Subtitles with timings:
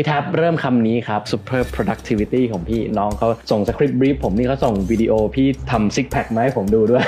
[0.00, 7.04] พี่แท็บเริ่มคำนี้ครับ super productivity ของพี่น้องเขาส่งสคริปต์ brief ผมนี่เขาส่งวิดีโอพี่ทำซิกแพคมาให้ผมดูด้วย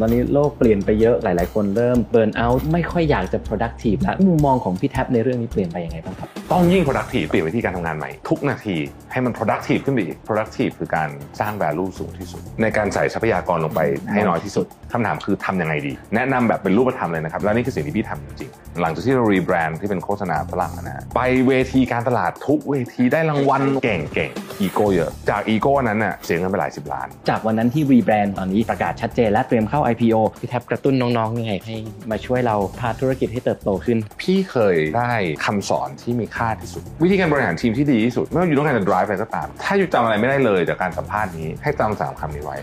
[0.00, 8.76] ตอนนี้โลกเปลี่ยนไปเยอะหลาย ๆ คนเริ่ม burnout ไม่ค่อยอยากจะ productive แล้วมุมมองของพี่แท็บในเรื่องนี้เปลี่ยนไปยังไงบ้างครับต้องยิ่ง productive เปลี่ยนวิธีการทำงานใหม่ ทุกนาที
[9.12, 11.08] ให้มัน productive ขึ้นไปอีก productive คือการ
[11.40, 13.80] สร้าง value สูงที่สุด ในการใส่ทรัพยากรลงไป
[14.12, 31.76] ให้น้อยที่สุดคำถามคือทำยังไงดี แนะนำแบบเป็นรูปธรรมเลยนะครับแล้วนี่คือสิ่งที่พี่ทำจริงๆหลังจากที่เรา rebrand ที่เป็นโฆษณาฝรั่งนะฮะไปเวทีการตลาดทุกเวทีได้รางวัลเก่งๆอีโก้เยอะ จากอีโก้นั้นน่ะเสียเงินไปหลายสิบล้าน จากวันนั้นที่ rebrand ตอนนี้ประกาศชัดเจนและเตรียมเข้า IPO พี่แท็บกระตุ้นน้องๆยังไงให้
[32.10, 35.12] มาช่วยเราพาธุรกิจให้เติบโตขึ้น พี่เคยได้
[35.44, 42.56] คำสอนที่มีค่าที่สุด วิธีการบริหารทีมที่ดีที่สุด ไม่ว่า you ต้องการจะ drive อะไรก็ตาม ถ้า you จำอะไรไม่ได้เลยจากการสัมภาษณ์นี้ให้จำสามคำนี้ไว้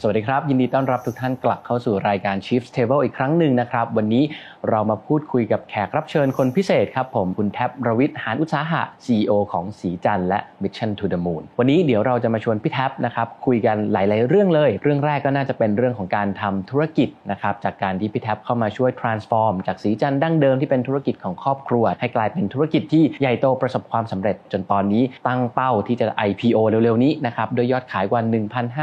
[0.00, 4.24] สวัสดีครับ ยินดีต้อนรับทุกท่านกลับเข้าสู่รายการ Chiefs Table อีกครั้งหนึ่งนะครับ วันนี้
[4.70, 26.96] เรามาพูดคุยกับแขกรับเชิญคนพิเศษครับผมคุณแท็บรวิทย์หานอุตสาหะ CEO ของสีจันและ Mission to the Moon วันนี้เดี๋ยวเราจะมาชวนพี่แท็บนะครับคุยกันหลาย ๆ เรื่องเลย เรื่องแรกก็น่าจะเป็นเรื่องของการทำธุรกิจนะครับจากการที่พี่แท็บเข้ามาช่วย transform จากสีจันดั้งเดิมที่เป็นธุรกิจของครอบครัว ให้กลายเป็นธุรกิจที่ใหญ่โตประสบความสำเร็จจนตอนนี้ตั้งเป้าที่จะ IPO เร็ว
[27.00, 28.20] ๆ นี้นะครับโดยยอดขายกว่า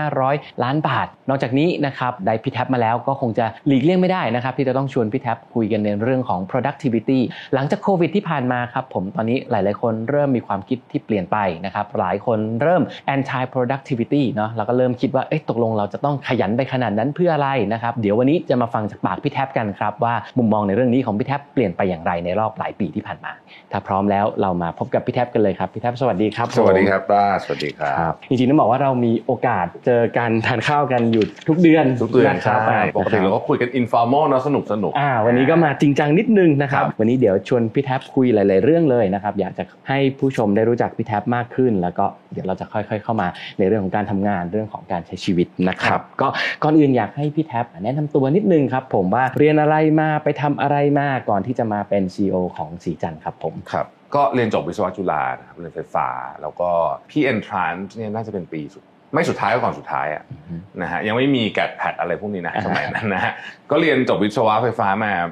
[0.01, 7.19] 1,500 ล้านบาท นอกจากนี้นะครับได้พี่แท็บมาแล้วก็คงจะหลีกเลี่ยงไม่ได้นะครับที่จะต้องชวนพี่แท็บคุยกันในเรื่องของ productivity
[7.53, 12.81] หลังจากโควิดที่ผ่านมาครับผมตอนนี้หลาย ๆ คนเริ่มมีความคิดที่เปลี่ยนไปนะครับหลายคนเริ่ม
[13.15, 23.31] anti productivity เนาะแล้วก็เริ่มคิดว่าเอ๊ะตกลงเราจะต้องขยันไปขนาดนั้นเพื่ออะไรนะครับเดี๋ยววันนี้จะมาฟังจากปากพี่แท็บกันครับว่ามุมมองในเรื่องนี้ของพี่แท็บเปลี่ยนไปอย่างไรในรอบหลายปีที่ผ่านมา
[23.71, 43.27] ถ้าพร้อมแล้วเรามาพบกับพี่แท็บกันเลยครับพี่แท็บสวัสดีครับผมสวัสดีครับป้าสวัสดีครัครับบจริงๆต้องบอกว่าเรามีโอกาสเจอกันทานข้าวกันอยู่ทุกเดือนทุกเดือนนะครับใช่ปกติเราก็คุยกัน informal เนอะสนุกสนุกอ่าวันนี้ก็มาจริงจังนิดนึงนะครับครับ วันนี้เดี๋ยวชวนพี่แท็บคุยหลาย ๆ เรื่องเลยนะครับ อยากจะให้ผู้ชมได้รู้จักพี่แท็บมากขึ้น แล้วก็เดี๋ยวเราจะค่อย ๆ เข้ามา
[43.59, 46.27] ในเรื่องของการทำงานเรื่องของการใช้ชีวิตนะครับ ก็
[46.63, 53.85] ก่อนอื่นอยากให้พี่แท็บแนะนำตัวนิดนึงครับ ผมว่าเรียนอะไรมาไปทำอะไรมาก่อนที่จะมาเป็น CEO ของสีจันทร์ครับผมครับ
[54.15, 56.07] ก็เรียนจบวิศวะจุฬานะครับเรียนไฟฟ้า
[56.41, 56.69] แล้วก็
[57.09, 58.83] พี่ entrance เนี่ยน่าจะเป็นปีสุด
[59.13, 60.23] ไม่สุดท้ายก็ก่อนสุดท้ายอะ
[60.81, 63.33] นะฮะยังไม่มี GAT PAT อะไรพวกนี้นะอ่าสมัยนั้นนะฮะ
[63.71, 65.31] ก็เรียนจบวิศวะไฟฟ้ามาเอิ่ม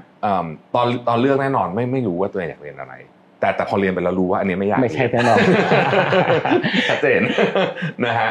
[0.75, 2.93] ตอนตอนเลือกแน่นอนไม่ไม่รู้ว่าตัวเองอยากเรียนอะไร
[3.39, 5.37] แต่แต่พอเรียนไปแล้วรู้ว่าอันนี้ไม่อยากไม่ใช่เรียแน่นอน
[6.89, 7.21] ชัดเจน
[8.05, 8.29] นะฮะ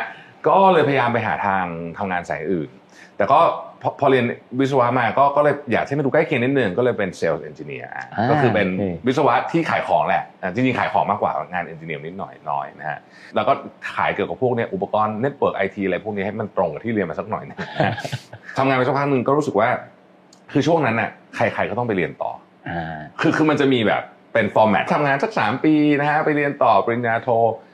[0.49, 1.65] ก็เลยพยายามไปหาทาง
[1.99, 2.71] ทำงานสายอื่น
[3.17, 3.41] แต่ก็
[3.83, 4.25] พอพอเรียน
[4.61, 12.99] วิศวะมาก็ก็เลยอยากให้มันดูใกล้เคียงนิดนึงก็เลยเป็น sales engineer อ่าก็คือเป็นโอเควิศวะที่ขายของแหละอะจริงๆขายของมากกว่างาน engineer นิดหน่อยน้อยนะฮะ
[13.34, 13.53] แล้วก็
[13.95, 17.93] ขายเกี่ยวกับพวกเนี้ยอุปกรณ์ network IT อะไรพวกนี้ให้มันตรงกับที่เรียนมาสักหน่อยนะฮะ
[18.59, 19.69] ทำงานไปสักพักหนึ่งก็รู้สึกว่า
[20.53, 22.31] คือช่วงนั้นน่ะใครๆก็ต้องไปเรียนต่อ
[22.69, 24.03] อ่าคือคือมันจะมีแบบ
[24.33, 27.28] เป็น format ทำงานสักสามปีนะฮะไปเรียนต่อปริญญาโท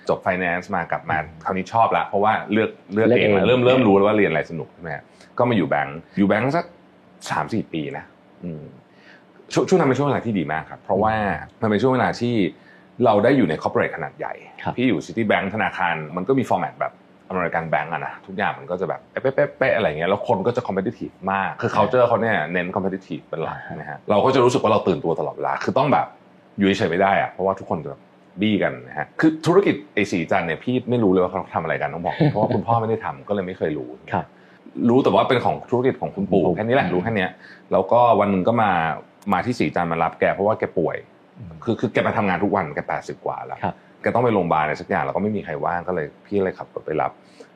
[0.09, 5.04] จบ finance มากลับมาคราวนี้ชอบละเพราะว่าเลือกเลือกเลือกเองเองแล้วเริ่มเริ่มรู้แล้วว่าเรียนอะไรสนุกใช่ไหมฮะ
[5.38, 6.65] ก็มาอยู่แบงก์อยู่แบงก์สัก
[7.31, 8.04] สามสี่ปีนะ
[8.44, 8.65] อืม
[9.53, 11.15] ช่วงช่วงนั้นเป็นช่วงเวลาที่ดีมากครับ เพราะว่า
[11.62, 12.34] มันเป็นช่วงเวลาที่
[13.04, 16.92] เราได้อยู่ใน corporate ขนาดใหญ่ครับพี่อยู่ Citibank ธนาคารมันก็มี format แบบ
[17.28, 26.06] American bank อะนะทุกอย่างมันก็จะแบบเป๊ะเป๊ะเป๊ะอะไรเงี้ยแล้วคนก็จะคอมเพ t ติทีฟมาก คือ culture เขาเนี่ยเน้นคอมเพ t ติทีฟเป็นหลักนะฮะเราก็จะรู้สึกว่าเราตื่นตัวตลอดเวลาคือต้องแบบ
[26.59, 28.03] อยู่เฉยๆไม่ได้อะเพราะว่าทุกคนจะแบบ
[28.41, 34.26] บี้กันนะฮะคือธุรกิจไอ้ศรีจันทร์เนี่ยพี่ไม่รู้เลยว่าเขาทำอะไรกันต้องบอกเพราะว่าคุณพ่อไม่ได้ทำก็เลยไม่เคยรู้ครับ
[34.88, 37.31] รู้แต่ว่าเป็นของธุรกิจของคุณปู่ปู่แค่นี้แหละรู้แค่เนี้ย
[37.72, 38.70] แล้วก็วันหนึ่งก็มา
[39.32, 40.97] มาที่สีจันมารับแกเพราะว่าแกป่วย
[41.65, 47.12] คือคือแกมาทำงานทุกวันแกแปดสิบกว่าแล้วครับแกต้องไปโรงพยาบาลอะไรสักอย่างแล้วก็ไม่มีใครว่างก็เลยพี่เลยขับรถไปรับ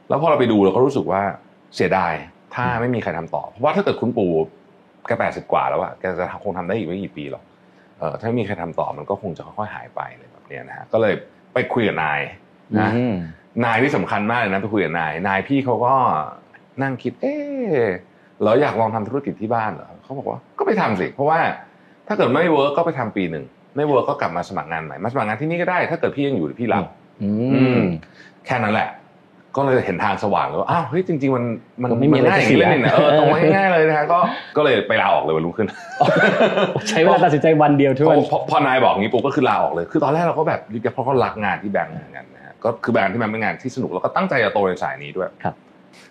[0.09, 1.23] แล้วพอเราไปดูเราก็รู้สึกว่า
[1.77, 2.13] เสียดาย
[2.55, 4.31] ถ้าไม่มีใครทำต่อ เพราะว่าถ้าเกิดคุณปู่
[5.07, 7.43] แกแปดสิบกว่าแล้วอะแกจะคงทำได้อีกไม่กี่ปีหรอก
[7.99, 11.15] เออถ้าไม่มีใครทำต่อมันก็คงจะค่อยๆหายไปอะไรแบบเนี้ยนะฮะก็เลย
[11.55, 12.21] ไปคุยกับนาย
[12.81, 13.15] นะอืม
[13.65, 15.95] นายที่สำคัญมากเลยนะไปคุยกับนายนายพี่เขาก็
[16.83, 17.27] นั่งคิด เอ
[17.75, 17.77] อ
[18.45, 21.41] เราอยากลองทำธุรกิจที่บ้านเหรอเขาบอกว่าก็ไปทำสิ เพราะว่า
[22.09, 23.45] ถ้าเกิดไม่ work ก็ไปทำปีหนึ่ง
[23.77, 26.85] ไม่ work ก็กลับมาสมัครงานใหม่มาสมัครงานที่นี่ก็ได้ ถ้าเกิดพี่ยังอยู่เดี๋ยวพี่รับ
[27.23, 27.83] อือืมม
[28.47, 28.89] แค่นั้นแหละ
[29.57, 31.45] ก็เลยเห็นทางสว่างแล้วว่าอ้าวเฮ้ยจริง ๆ มัน
[31.83, 34.19] มันก็ไม่มีอะไรง่ายอย่างนี้จะเสียเลยเนี่ยเออตรงง่ายๆเลยนะฮะก็
[34.57, 35.69] ก็เลยไปลาออกเลยวันรุ่งขึ้น
[36.89, 40.61] ใช้เวลาตัดสินใจวันเดียวทุกพอวันพอพอนายบอกงี้ปุ๊บก็คือลาออกเลย คือตอนแรกเราก็แบบ
[40.93, 45.55] เพราะเขารักงานที่แบงก์เหมือนกันนะฮะก็คือแบงก์ที่มันเป็นงานที่สนุกแล้วก็ตั้งใจจะโตในสายนี้ด้วยครับ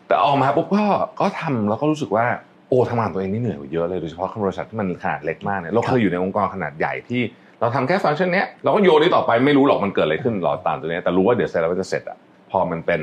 [0.08, 0.84] แต่ออกมาปุ๊บก็
[1.20, 2.26] ก็ทำแล้วก็รู้สึกว่า
[2.70, 7.22] โอ้ทำงานตัวเองนี่เหนื่อยกว่าเยอะเลยโดยเฉพาะบริษัทที่มันขนาดเล็กมากเนี่ยเราเคยอยู่ในองค์กรขนาดใหญ่ที่
[7.62, 12.18] เราทำแค่ฟังก์ชันเนี้ยเราก็โยนนี้ต่อไปไม่รู้หรอกมันเกิดอะไรขึ้นหรอตามตัวเนี้ยแต่รู้ว่าเดี๋ยวเสร็จแล้วมันจะเสร็จอะ
[12.52, 13.02] พอมันเป็น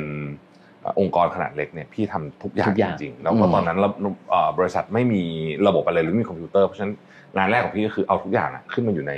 [1.01, 3.89] องค์กรขนาดเล็กเนี่ยพี่ทำทุกอย่างทุกอย่างจริงๆแล้วก็อืมตอนนั้นเรา
[4.31, 5.23] เอ่อบริษัทไม่มี
[5.67, 6.93] ระบบอะไรหรือไม่มีคอมพิวเตอร์เพราะฉะนั้น
[7.37, 9.13] งานแรกของพี่ก็คือเอาทุกอย่างอะขึ้นมาอยู่ใน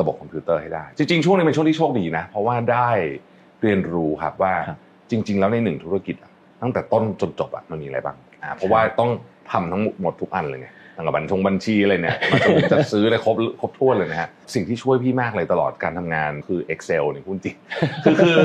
[0.00, 2.90] ระบบคอมพิวเตอร์ให้ได้ จริงๆช่วงนี้เป็นช่วงที่โชคดีนะ เพราะว่าได้
[3.62, 4.78] เรียนรู้ครับว่าครับ
[5.10, 6.30] จริง ๆ แล้วในหนึ่งธุรกิจอะ
[6.62, 9.10] ตั้งแต่ต้นจนจบอะมันมีอะไรบ้างอ่าเพราะว่าต้อง
[9.52, 17.56] ทำทั้งหมดทุกอันเลยไง ตั้งแต่บัญชงบัญชีอะไรเนี่ยมาจนถึงจัดซื้อเลยครบครบถ้วนเลยนะฮะสิ่งที่ช่วยพี่มากเลยตลอดการทำงานคือ Excel เนี่ยคุณจริง
[18.04, 18.38] คือคือ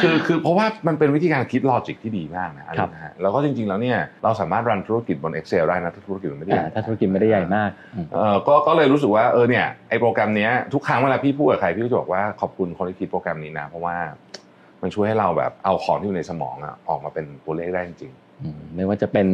[0.00, 13.96] คือคือเพราะว่ามันเป็นวิธีการคิดลอจิกที่ดีมากนะอันครับนี้นะฮะแล้วก็จริง ๆ แล้วเนี่ยเราสามารถรันธุรกิจบน Excel ได้นะถ้าธุรกิจมันไม่ได้ใหอ่าญ่ถ้าธุรกิจไม่ได้ใหญ่มากอืมเออก็ก็เลยรู้สึกว่าเออเนี่ยไอโปรแกรมเนี้ยทุกครั้งเวลาพี่พูดกับใครพี่ก็จะบอกว่าขอบคุณคนที่คิดโปรแกรมนี้นะเพราะว่า
[14.82, 18.21] มันช่วยให้เราแบบเอาของที่อยู่ในสมองอะออกมาเป็นตัวเลขได้จริงอืม
[18.76, 19.26] ไม่ว่าจะเป็น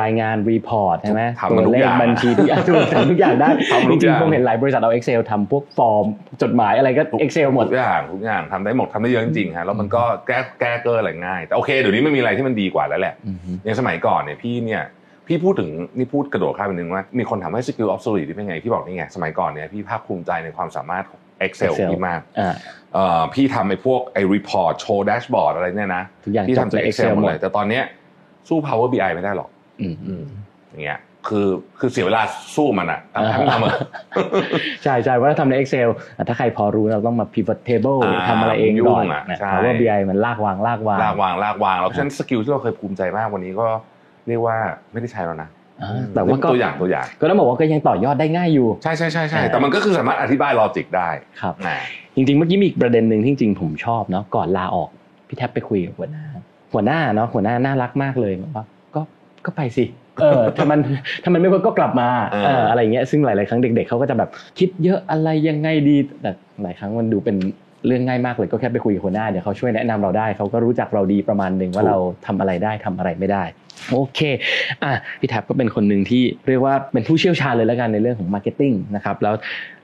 [0.00, 6.04] รายงานรีพอร์ตใช่ไหมทำมันทุตัวกเลอขย่างบัญชีทุกอย่างทุกทำทุกอย่างได้ทำทุจกอริงย่างๆผมเห็นหลายบริษัทเอา Excel ทำพวกฟอร์ม
[6.42, 14.82] จดหมายอะไรก็ Excel หมดทุกอย่างทุกอย่างทำได้หมดทำได้เยอะจริงๆฮะแล้วมันก็แก้แก้เกอร์อะไรง่ายแต่โอเคเดี๋ยวนี้ไม่มีอะไรที่มันดีกว่าแล้วแหละอืมฮึอย่างสมัยก่อนเนี่ยพี่เนี่ย
[15.26, 22.54] พี่พูดถึงนี่พูดกระโดดข้ามไปนึงว่ามีคนถามว่าสกิลออฟ o ลิ e ที่เป็นไงพี่บอกนี่ไงสมัยก่อนเนี่ยพี่ภาคภูมิใจในความสามารถของ Excel Excel พี่มากอ่า
[22.94, 27.84] เอ่อพี่ทำไอ้พวกไอ้ report โชว์ dashboard อะไรเนี่ยนะทุกอย่างพี่จบทำจากใน Excel Excel หมดหมดเลยแต่ตอนเนี้ย
[28.48, 29.48] สู้ Power BI ไม่ได้หรอก
[29.80, 30.24] อืมอืม
[30.70, 31.48] อย่างเงี้ยคือ
[31.78, 32.22] คือเสียเวลา
[32.56, 33.74] สู้มันอะทำให้มันทำอะ
[34.82, 43.66] ใช่ใช่ว่าถ้าทำใน Excel อะถ้าใครพอรู้เราต้องมา pivot table อ่าทำอะไรเองก่อนยุ่งอะนะใช่ Power BI มันลากวางลากวางลากวางลากวางแล้วเพราะฉะนั้น skill ที่เราเคยภูมิใจมากวันนี้ก็
[44.28, 44.56] เรียกว่า
[44.92, 45.48] ไม่ได้ใช้แล้วนะ
[45.82, 51.08] อ่าแต่ว่าก็ตัวอย่างตัวอย่าง ก็ต้องบอกว่าก็ยังต่อยอดได้ง่ายอยู่ ใช่ใช่ใช่ใช่อ่าแต่มันก็คือสามารถอธิบาย logic ได้
[51.40, 51.76] ครับอ่า
[52.14, 54.90] จริงๆเมื่อกี้มีอีกประเด็นหนึ่งที่จริงๆผมชอบเนาะก่อนลาออก
[55.28, 56.24] พี่แท็บไปคุยกับหัวหน้า
[56.72, 58.64] หัวหน้าเนาะหัวหน้าน่ารักมากเลยบอกว่า
[58.94, 59.00] ก็
[59.46, 59.84] ก็ไปสิ
[60.20, 60.80] เออถ้ามัน
[61.22, 66.30] ถ้ามันไม่ work ก็กลับมาเออเอออะไรอย่างเงี้ยซึ่งหลาย ๆ ครั้งเด็ก ๆเขาก็จะแบบคิดเยอะอะไรยังไงดีแต่
[66.62, 67.36] หลายครั้งมันดูเป็น
[67.86, 71.96] เรื่องง่ายมากเลยก็แค่ไปคุยกับหัวหน้าเดี๋ยวเขาช่วยแนะนำเราได้เขาก็รู้จักเราดีประมาณหนึ่งว่าเรา
[72.26, 73.44] ทำอะไรได้ทำอะไรไม่ได้
[73.92, 74.20] โอเค
[74.82, 79.34] อะพี่แท็บก็เป็นคนหนึ่งที่เรียกว่าเป็นผู้เชี่ยวชาญเลยแล้วกันในเรื่องของ marketing นะครับแล้ว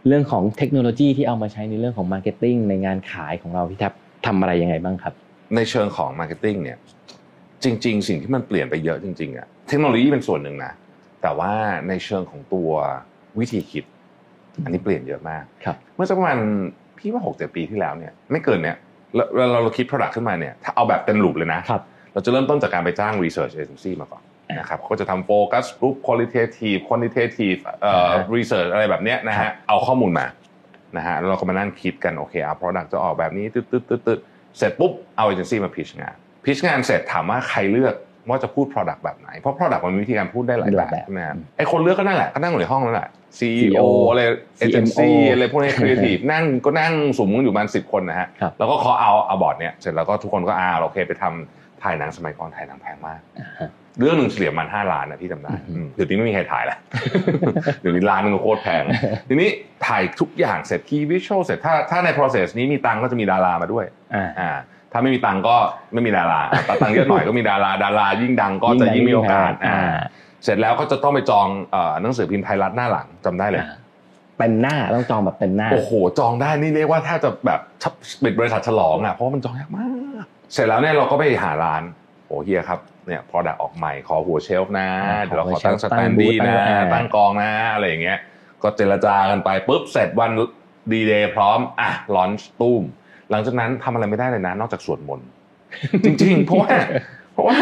[0.09, 3.93] เรื่องของเทคโนโลยีที่เอามาใช้ในเรื่องของ marketing ในงานขายของเราพี่แท็บ
[4.27, 5.15] ทำอะไรยังไงบ้างครับ
[5.57, 6.79] ในเชิงของ marketing เนี่ย
[7.65, 10.73] จริง ๆ สิ่งที่มันเปลี่ยนไปเยอะจริงๆอะเทคโนโลยีเป็นส่วนหนึ่งนะ
[11.23, 11.53] แต่ว่า
[11.89, 12.71] ในเชิงของตัว
[13.39, 13.85] วิธีคิด
[14.65, 16.39] อันนี้เปลี่ยนเยอะมากครับเมื่อสักประมาณ
[16.99, 18.77] พี่ว่าหกเจ็ดปีที่แล้วเนี่ยไม่เกินเนี่ย
[19.15, 21.83] เราเราเราคิด product ขึ้นมาเนี่ยถ้าเอาแบบเป็น loop เลยนะครับ
[22.13, 24.23] เราจะเริ่มต้นจากการไปจ้าง research agency มาก่อน
[24.59, 30.27] นะครับเขาก็จะทำ focus group qualitative quantitative เอ่ออ่าฮะ research อะไรแบบเนี้ยนะครัฮะบเอาข้อมูลมา
[30.97, 34.21] นะฮะแล้วเราก็มานั่งคิดกันโอเคเอา product จะออกแบบนี้ตึ๊ดตึ๊ดตึ๊ดตึ๊ด
[34.59, 36.15] เสร็จปุ๊บเอา agency มา pitch งาน
[36.45, 37.95] pitch งานเสร็จถามว่าใครเลือก
[38.29, 43.09] ว่าจะพูด product แบบไหน เพราะ product มันมีวิธีการพูดได้หลายแบบหลายแบบใช่ไหมฮะไอคนเลือกก็นั่นแหละก็นั่งอยู่ในห้องนั่นแหละ
[43.39, 44.23] CEO CEO อะไร
[44.65, 53.69] agency CMO อะไรพวกนี้ creative นั่งก็นั่งสุมกันอยู่ประมาณสิบคนนะฮะครับแล้วก็เคาะเอาเอาบอร์ดเนี่ยเสร็จแล้วก็ทุกคนก็อ่าโอเคไปทำถ่ายหนังสมัยก่อนถ่ายหนังแพงมากอ่าฮะ
[54.01, 56.79] เรื่องหนึ่งเฉลี่ยประมันห้าล้านนะพี่จำได้อือฮึอืมเดี๋ยวนี้ไม่มีใครถ่ายแล้ว
[57.81, 58.83] เดี๋ยวนี้ล้านหนึงก็โคตรแพง
[59.29, 59.49] ทีนี้
[59.87, 63.85] ถ่ายทุกอย่างเสร็จคีย์วิชวลเสร็จถ้าถ้าใน process นี้มีตังค์ก็จะมีดารามาด้วย
[64.15, 64.51] อ่าอ่า
[64.93, 65.57] ถ้าไม่มีตังค์ก็
[65.93, 69.95] ไม่มีดาราอะแต่ตังค์เยอะหน่อยก็มีดาราดารายิ่งดังก็จะยิ่งมีโอกาสอ่าอ่า
[70.45, 73.77] เสร็จแล้วก็จะต้องไปจองเอ่อหนังสือพิมพ์ไทยรัฐหน้าหลังจำได้เลยอ่า
[74.39, 77.93] เป็นหน้าต้องจองแบบเป็นหน้าโอ้โหจองได้นี่เรียกว่าถ้าจะแบบแทบ
[78.23, 79.87] ปิดบริษัทฉลองอะเพราะว่ามันจองยากมา
[80.23, 88.19] ก เสร็จแล้วเนี่ยเราก็ไปหาร้านโอ้เฮียครับเนี่ย product ออกใหม่ขอหัว shelf นะอ่าเดี๋ยวเราขอขอหัวเชลตั้ง standee ตั้งบูธนะตั้งอ่าตั้งกองนะอะไรอย่างเงี้ย
[88.63, 90.31] ก็เจรจากันไปปุ๊บเสร็จวัน
[90.93, 92.83] ดีเดย์พร้อมอะ launch ตุ้ม
[93.31, 95.29] หลังจากนั้นทำอะไรไม่ได้เลยนะ นอกจากสวดมนต์
[96.05, 96.71] จริง ๆ เพราะว่า
[97.33, 97.59] เพราะว่า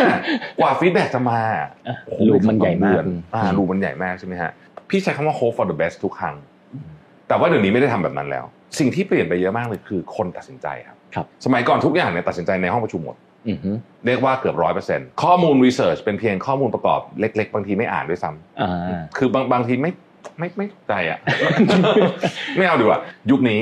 [0.58, 1.40] กว่า feedback จะมา
[2.06, 4.50] โอ้โห loop มันใหญ่มากเดือนอ่า loop มันใหญ่มากใช่ไหมฮะ
[4.90, 6.36] พี่ใช้คำว่า hope for the best ทุกครั้ง
[7.28, 8.44] แต่ว่าเดี๋ยวนี้ไม่ได้ทำแบบนั้นแล้ว
[8.78, 13.29] สิ่งที่เปลี่ยนไปเยอะมากเลยคือคนตัดสินใจครับครับสมัยก่อนทุกอย่างเนี่ยตัดสินใจในห้องประชุมหมดอือฮึ
[14.06, 19.92] เรียกว่าเกือบร้อยเปอร์เซ็นต์ข้อมูล research เป็นเพียงข้อมูลประกอบเล็ก ๆ บางทีไม่อ่านด้วยซ้ำอ่าคือบางบางทีไม่
[20.38, 21.18] ไม่ไม่ถูกใจอะ
[22.56, 23.60] ไม่เอาดีกว่า ยุคนี้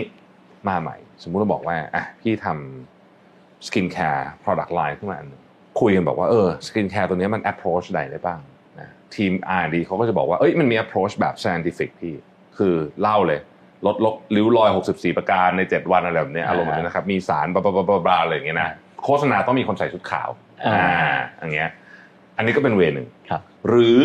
[0.69, 5.43] มาใหม่ สมมุติเราบอกว่าอะพี่ทำ skincare product line ขึ้นมาอันหนึ่ง
[5.81, 8.41] คุยกันบอกว่าเออสกินแคร์ตัวเนี้ยมัน approach ไหนได้บ้าง
[8.81, 12.15] นะทีม R&D เขาก็จะบอกว่าเอ้ยมันมี approach แบบ scientific พี่
[12.59, 13.41] คือเล่าเลย
[13.87, 18.69] ลดลดริ้วรอย 64 ประการใน 7 วันอะไรแบบเนี้ยอารมณ์แบบนี้นะครับ มีสารบลาบลาบลาบลาอะไรอย่างเงี้ยนะ
[19.05, 20.29] โฆษณาต้องมีคนใส่ชุดขาว
[20.67, 21.71] อ่าอย่างเงี้ย
[22.37, 24.01] อันนี้ก็เป็นเวย์หนึ่งครับหรือ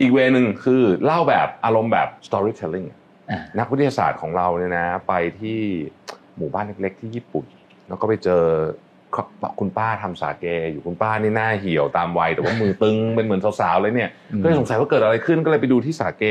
[0.00, 2.86] อีกเวย์หนึ่งคือเล่าแบบอารมณ์แบบ storytelling
[3.30, 5.58] อ่านักวิทยาศาสตร์ของเราเนี่ยนะ ไปที่
[6.36, 7.44] หมู่บ้านเล็กๆ ที่ญี่ปุ่น
[7.88, 8.44] แล้วก็ไปเจอ
[9.60, 16.24] คุณป้าทำสาเกอยู่คุณป้านี่หน้าเหี่ยวตามวัยแต่ว่ามือตึงเป็นเหมือนสาวๆเลยเนี่ยอืมก็เลยสงสัยว่าเกิดอะไรขึ้นก็เลยไปดูที่สาเก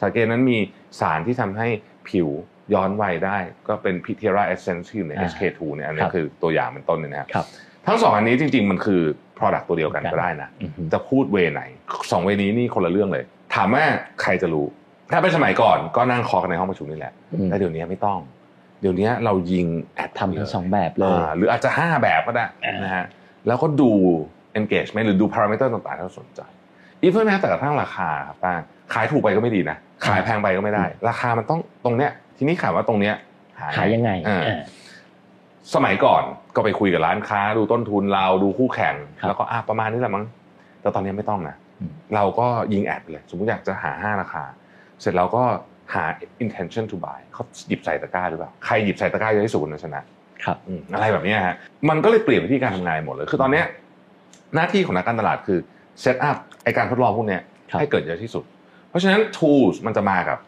[0.00, 0.58] สาเกนั้นมี
[1.00, 1.68] สารที่ทำให้
[2.08, 2.28] ผิว
[2.74, 3.38] ย้อนวัยได้
[3.68, 7.46] ก็เป็นพิเทราเอเซนซ์ที่อยู่ในอ่า HK2 เนี่ยอันนี้ครับคือตัวอย่างเป็นต้นเนี่ยนะครับครับ
[7.86, 9.02] ทั้งสองอันนี้จริง ๆ มันคือ
[9.38, 11.62] product ตัวเดียวกันก็ได้นะอือฮึจะพูดเวไหน
[12.12, 13.84] สองเวนี้นี่คนละเรื่องเลย ถามว่า
[14.22, 14.66] ใครจะรู้
[15.12, 18.18] ถ้าเป็นสมัยก่อนก็นั่งคอกันในห้องประชุมนี่แหละอืมแต่เดี๋ยวนี้ไม่ต้อง
[18.80, 19.66] เดี๋ยวนี้เรายิง
[19.96, 23.04] แอดทำทั้งสองแบบเลยอ่าหรืออาจจะ 5 แบบก็ได้อ่านนะฮะ
[23.46, 23.90] แล้วก็ดู
[24.60, 26.40] engagement หรือดู parameter ต่างๆที่เราสนใจ
[27.02, 28.54] อีเวนแม้แต่กระทั่งราคาครับป้า
[28.94, 29.76] ขายถูกไปก็ไม่ดีนะ
[30.06, 33.14] ขายแพงไปก็ไม่ได้ ราคามันต้องตรงเนี้ย ทีนี้ถามว่าตรงเนี้ย
[33.60, 34.60] หายังไงอ่าอ่า
[35.74, 36.22] สมัยก่อน
[36.56, 40.24] ก็ไปคุยกับร้านค้า ดูต้นทุนเราดูคู่แข่งครับแล้วก็อะประมาณนี้แหละมั้ง
[40.80, 44.44] แต่ตอนนี้ไม่ต้องนะอืมเราก็ยิงแอดไปเลย สมมติอยากจะหาห้าราคา
[45.00, 45.44] เสร็จแล้วก็
[45.94, 46.04] หา
[46.44, 50.02] intention to buy เขาหยิบใส่ตะกร้าหรือเปล่าใครหยิบใส่ตะกร้าเยอะที่สุดคนนั้นชนะ
[50.44, 51.54] ครับอืมอะไรแบบเนี้ยฮะ
[51.88, 53.64] มันก็เลยเปลี่ยนวิธีการทำงานหมดเลย คือตอนเนี้ย
[54.54, 55.58] หน้าที่ของนักการตลาดคือ
[56.00, 58.44] เซตอัพไอการทดลองพวกเนี้ยครับให้เกิดเยอะที่สุด
[58.88, 60.38] เพราะฉะนั้น tools มันจะมากับ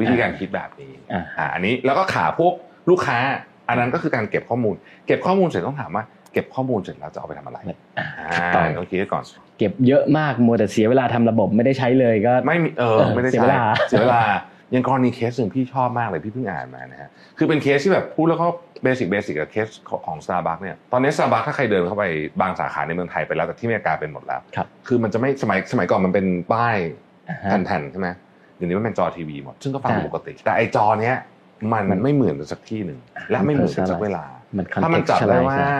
[0.00, 2.52] วิธีการคิดแบบนี้อ่าอ่าอันนี้แล้วก็ขาพวก
[2.90, 3.18] ลูกค้า
[3.68, 4.74] อันนั้นก็คือการเก็บข้อมูล
[5.06, 7.58] เก็บข้อมูลเสร็จต้องถามว่าเก็บข้อมูลเสร็จแล้วจะเอาไปทำอะไร
[7.98, 9.24] อ่าอ่าต้องต้องคิดก่อน
[9.58, 14.22] เก็บเยอะมากมัวแต่เสียเวลาทำระบบไม่ได้ใช้เลยก็ไม่มีเออเออไม่ได้เสียใช้เวลาเสียเวลา
[14.74, 18.46] อย่างกรณีเคสหนึ่งพี่ชอบมากเลยพี่เพิ่งอ่านมานะฮะคือเป็นเคสที่แบบพูดแล้วก็
[18.82, 19.68] เบสิกเบสิกกับเคส
[20.06, 22.04] ของ Starbucks เนี่ยตอนนี้ Starbucks ถ้าใครเดินเข้าไป
[22.40, 26.76] บางสาขาในเมืองไทยไปแล้วแต่ที่อเมริกาเป็นหมดแล้วครับคือมันจะไม่สมัยสมัยก่อนมันเป็นป้าย
[27.28, 31.16] อ่าฮะแผ่นๆใช่ไหมเดี๋ยวนี้มันเป็นจอทีวีหมดซึ่งก็ฟังใช่ปกติ แต่ไอจอเนี้ย
[31.72, 32.98] มันมันไม่เหมือนกันสักที่หนึ่ง
[33.30, 34.24] และไม่เหมือนกันสักเวลา
[34.56, 35.72] มันถ้ามันจับได้ contextualize ว่านะ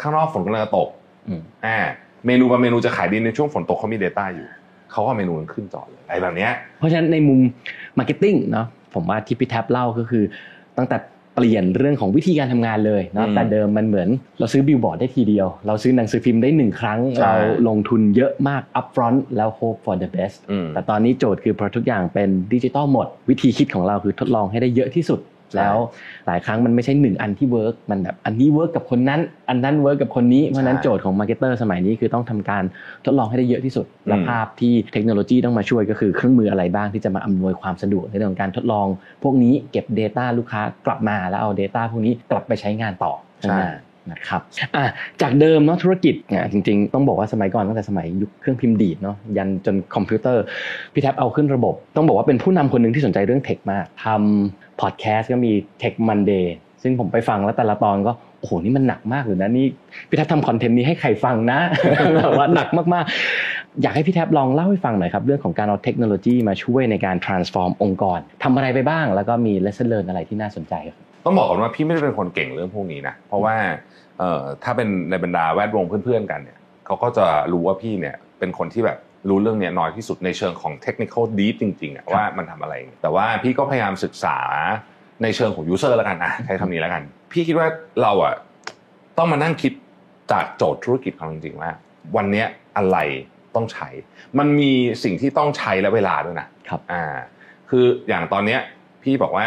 [0.00, 0.88] ข้างนอกฝนกำลังจะตก
[1.28, 1.78] อืมอ่า
[2.26, 4.48] เมนูบางเมนูจะขายดีในช่วงฝนตกเขามี Data อยู่
[4.92, 7.40] เขาก็เอาเมนูนั้นขึ้นจอเลยอะไรแบบเนี้ยเพราะฉะนั้นในมุม
[7.98, 10.24] marketing เนาะผมว่าที่พี่แท็บเล่าก็คือ
[10.76, 10.96] ตั้งแต่
[11.34, 17.32] เปลี่ยนเรื่องของวิธีการทำงานเลยเนาะอืมแต่เดิมมันเหมือนเราซื้อบิลบอร์ดได้ทีเดียว เราซื้อหนังสือพิมพ์ได้หนึ่งครั้งใช่เรา
[17.68, 25.76] ลงทุนเยอะมาก upfront แล้ว hope for the best อืมแต่ตอนนี้โจทย์คือพอทุกอย่างเป็นดิจิตอลหมด วิธีคิดของเราคือทดลองให้ได้เยอะที่สุดใช่ แล้ว
[26.26, 32.64] หลายครั้งมันไม่ใช่หนึ่งอันที่ work มันแบบอันนี้ work กับคนนั้น อันนั้น work กับคนนี้เพราะฉะนั้นโจทย์ของ marketer สมัยนี้คือต้องทำการ
[33.04, 38.86] ทดลองให้ได้เยอะที่สุดและภาพที่เทคโนโลยีต้องมาช่วยก็คือเครื่องมืออะไรบ้างที่จะมาอำนวยความสะดวกในเรื่องของการทดลอง
[39.22, 43.72] พวกนี้เก็บ Data ลูกค้ากลับมาแล้วเอา Data พวกนี้กลับไปใช้งานต่อข้างหน้า
[44.12, 44.40] นะครับ
[44.76, 44.84] อะ
[45.22, 50.42] จากเดิมเนาะธุรกิจเนี่ยจริงๆ ต้องบอกว่าสมัยก่อนตั้งแต่สมัยยุคเครื่องพิมพ์ดีดเนาะยันจนคอมพิวเตอร์
[50.92, 55.52] พี่แท็บเอาขึ้นระบบ ต้องบอกว่าเป็นผู้นำคนหนึ่งที่สนใจเรื่องเทคมากทำ พอดแคสต์ก็มี
[55.82, 56.46] Tech Monday
[56.82, 59.66] ซึ่งผมไปฟังแล้วแต่ละตอนก็โอ้โหนี่มันหนักมากเลยนะนี่
[60.08, 61.58] พี่แท็บทำคอนเทนต์นี้ให้ใครฟังนะ
[62.18, 73.56] แบบว่าหนักมากๆ อยากให้พี่แท็บลองเล่าให้ฟังหน่อยครับเรื่องของการเอาเทคโนโลยีมาช่วยในการ transform องค์กรทำอะไรไปบ้าง แล้วก็มี lesson learn อะไรที่น่าสนใจครับต้องบอกก่อนว่าพี่ไม่ได้เป็นคนเก่งเรื่องพวกนี้นะเพราะว่า
[74.64, 84.36] ถ้าเป็นในบรรดาแวดวงเพื่อนๆกันเนี่ยเขาก็จะรู้ว่าพี่เนี่ยเป็นคนที่แบบ รู้เรื่องเนี้ยน้อยที่สุดในเชิงของ technically จริงๆอะว่ามันทำอะไร แต่ว่าพี่ก็พยายามศึกษา
[85.22, 87.02] ในเชิงของ user แล้วกันอะใช้คำนี้แล้วกัน
[87.32, 87.68] พี่คิดว่า
[88.02, 88.34] เราอะ
[89.18, 89.72] ต้องมานั่งคิด
[90.32, 91.70] จากโจทย์ธุรกิจของเราจริงๆว่า
[92.16, 92.98] วันเนี้ยอะไร
[93.54, 93.88] ต้องใช้
[94.38, 94.72] มันมี
[95.04, 97.04] สิ่งที่ต้องใช้และเวลาด้วยนะครับอ่า
[97.70, 98.60] คืออย่างตอนเนี้ย
[99.02, 99.46] พี่บอกว่า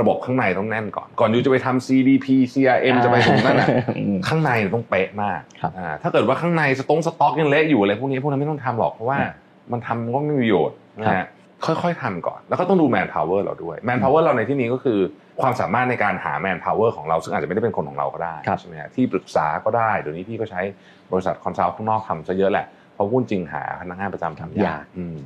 [0.00, 3.68] ระบบข้างในต้องแน่นก่อน ก่อน you จะไปทำ CDP CRM จะไปถึงนั่นน่ะ
[3.98, 9.32] อืมข้างในต้องเป๊ะมากครับอ่าถ้าเกิดว่าข้างในสต๊งสต็อกยังเละอยู่อะไรพวกนี้พวกนั้นไม่ต้องทำหรอกเพราะว่าอืม
[9.72, 11.28] มันทำก็ไม่มีประโยชน์นะครับฮะ
[11.82, 14.98] ค่อยๆทำก่อน แล้วก็ต้องดู man power เราด้วย man power เราในที่นี้ก็คือ
[15.42, 20.60] ความสามารถในการหา man power ของเราซึ่งอาจจะไม่ได้เป็นคนของเราก็ได้ครับใช่ไหมฮะที่ปรึกษาก็ได้เดี๋ยวนี้พี่ก็ใช้
[21.12, 25.18] บริษัท consult ข้างนอกทำซะเยอะแหละเพราะพูดจริงหาพนักงานประจำทำยากอืม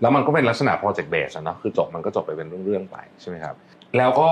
[0.00, 3.54] แล้วมันก็เป็นลักษณะ project base อะเนาะคือจบมันก็จบไปเป็นเรื่องๆไปใช่ไหมครับ
[3.98, 4.28] แล้วก็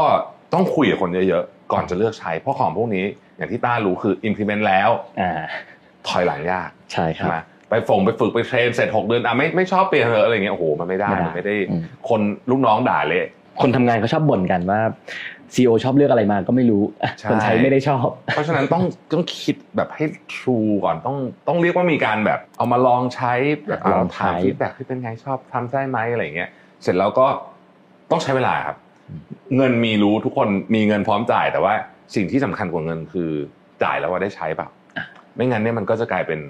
[0.52, 3.04] ต้องคุยกับคนเยอะๆก่อนจะเลือกใช้ เพราะของพวกนี้
[3.36, 4.90] อย่างที่ต้ารู้คือ implement แล้ว
[5.20, 5.42] อ่า
[6.08, 7.36] ถอยหลังยากใช่คใช่รับไหม
[7.70, 13.26] ไปฝงไปฝึกไปเทรนเสร็จ6เดือนอะไม่ไม่ชอบเปลี่ยนเถอะอะไรเงี้ยโอ้โหมันไม่ได้ไม่ได้มันไม่ได้อืมคนลูกน้องด่าเละ
[13.60, 14.80] คนทำงานเขาชอบบ่นกันว่า
[15.54, 16.82] CEO ชอบเลือกอะไรมาก็ไม่รู้
[17.20, 20.04] ใช่คนใช้ไม่ได้ชอบ เพราะฉะนั้นต้องต้องคิดแบบให้
[20.34, 21.16] true ก่อนต้อง
[21.48, 23.32] ต้องเรียกว่ามีการแบบ เอามาลองใช้
[23.68, 26.50] แบบลองใช้ถามฟีดแบ็กที่เป็นไงชอบทำได้ไหมอะไรเงี้ย
[26.82, 27.26] เสร็จแล้วก็
[28.10, 28.76] ต้องใช้เวลาครับ
[29.56, 31.74] เงินมีรู้ทุกคนมีเงินพร้อมจ่ายแต่ว่า
[32.14, 33.30] สิ่งที่สำคัญกว่าเงินคือ
[33.82, 34.68] จ่ายแล้วว่าได้ใช้เปล่า
[35.34, 36.40] ไม่งั้นเนี่ยมันก็จะกลายเป็น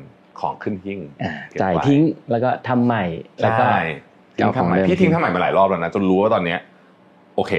[0.40, 3.04] ของขึ้นหิ้งอ่าเก็บไว้จ่ายทิ้งแล้วก็ทำใหม่
[3.42, 3.78] แล้วก็ใช่
[4.37, 6.59] ทิ้งทำใหม่เอาของเดิมพี่ทิ้งทำใหม่มาหลายรอบแล้วนะจนรู้ว่าตอนเนี้ย
[7.37, 7.52] โอเค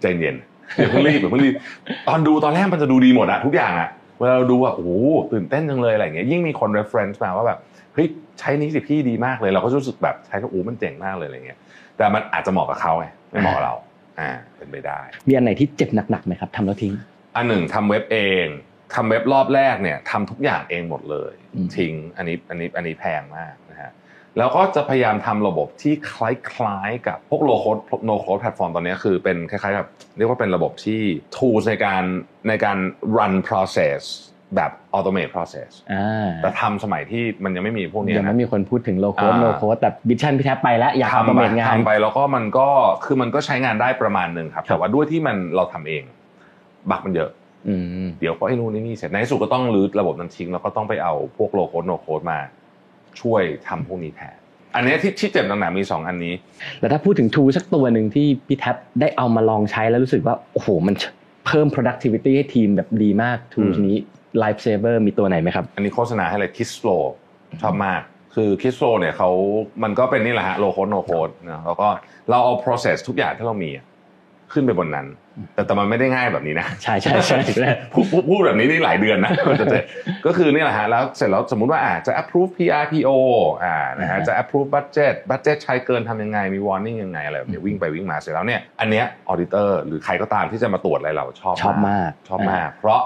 [0.00, 0.36] ใจเย็น
[0.76, 1.54] อย่าเพิ่งรีบอย่าเพิ่งรีบ
[2.08, 4.90] ตอนดูตอนแรกมันจะดูดีหมดอะทุกอย่างอะเวลาเราดูอะโอ้โห
[5.32, 7.58] ตื่นเต้นจังเลยอะไรอย่างเงี้ยยิ่งมีคน reference มาว่าแบบ
[7.94, 8.06] เฮ้ย
[8.38, 11.58] ใช้นี้สิพี่ดีมากเลย เราก็รู้สึกแบบใช้แล้วโอ้มันเจ๋งมากเลยอะไรเงี้ย
[11.96, 13.74] แต่มันอาจจะเหมาะกับเขาไงไม่เหมาะกับเรา
[14.20, 16.94] อ่าเป็นไปได้ มีอันไหนที่เจ็บหนักๆไหมครับทำแล้วทิ้ง
[17.36, 18.46] อันหนึ่งทำเว็บเอง
[18.94, 23.92] ทำเว็บรอบแรกเนี่ยทำทุกอย่างเองหมดเลยอืมทิ้งอันนี้อันนี้อันนี้แพงมากนะฮะ
[24.38, 31.00] แล้วก็จะพยายามทำระบบที่คล้ายๆ กับพวก low code no code platform ตอนนี้คือเป็นคล้ายๆกับเรียกว่าเป็นระบบที่
[31.36, 32.04] tools ในการ
[32.48, 32.78] ในการ
[33.16, 34.00] run process
[34.56, 42.68] แบบ automate process อ่าแต่ทำสมัยที่มันยังไม่มีพวกเนี้ยยังนะไม่มีคนพูดถึงโลโค้ดอ่าโลโค้ดแต่บิชชั่นพี่แท็บไปแล้วอยากเอาทำตไปเมงานทำไปแล้วก็มันก็
[43.04, 46.02] คือมันก็ใช้งานได้ประมาณหนึ่งครับครับแต่ว่าด้วยที่มันเราทำเอง
[46.90, 47.30] บักมันเยอะ
[47.68, 47.74] อื
[48.06, 52.38] มเดี๋ยวก็ไอ้นู่นไอ้นี่เสร็จในที่สุดก็ต้องรื้อระบบนั้นทิ้งแล้วก็ต้องไปเอาพวกโลโค้ดโนโค้ดมา
[53.20, 54.36] ช่วยทำพวกนี้แทน
[54.74, 56.34] อันเนี้ยที่ที่เจ็บหนักๆมีสองอันนี้
[56.80, 60.94] แล้วถ้าพูดถึง tool สักตัวหนึ่งที่พี่แท็บได้เอามาลองใช้แล้วรู้สึกว่า โอ้โห มัน
[61.46, 63.38] เพิ่ม productivity ให้ทีมแบบดีมาก
[64.36, 67.02] tools อืมนี้ life saver มีตัวไหนไหมครับ อันนี้โฆษณาให้เลย Kiss Flow
[67.62, 68.00] ชอบมาก
[68.34, 69.30] คือ Kiss Flow เนี่ยเขา
[69.82, 71.88] มันก็เป็นนี่แหละฮะโลโค้ดโนโค้ดนะแล้วก็
[72.28, 73.84] เราเอา process ทุกอย่างที่เรามีอะ
[74.52, 75.08] ขึ้นไปบนนั้น
[75.54, 77.38] แต่แต่มันไม่ได้ง่ายแบบนี้นะใช่ใช่ใช่
[77.92, 79.82] พูดพูดพูดแบบนี้นี่หลายเดือนนะก็จะเจอ
[80.26, 83.10] ก็คือนี่แหละฮะแล้วเสร็จแล้วสมมุติว่าอ่าจะ approve PRPO
[83.64, 93.00] อ่านะฮะจะ approve budget budget ใช้เกินทำยังไงมี warning ยังไงอะไรแบบนี้วิ่งไปวิ่งมาเสร็จแล้วเนี่ยอันเนี้ย auditor หรือใครก็ตามที่จะมาตรวจอะไรเราชอบชอบมากชอบมาก เพราะ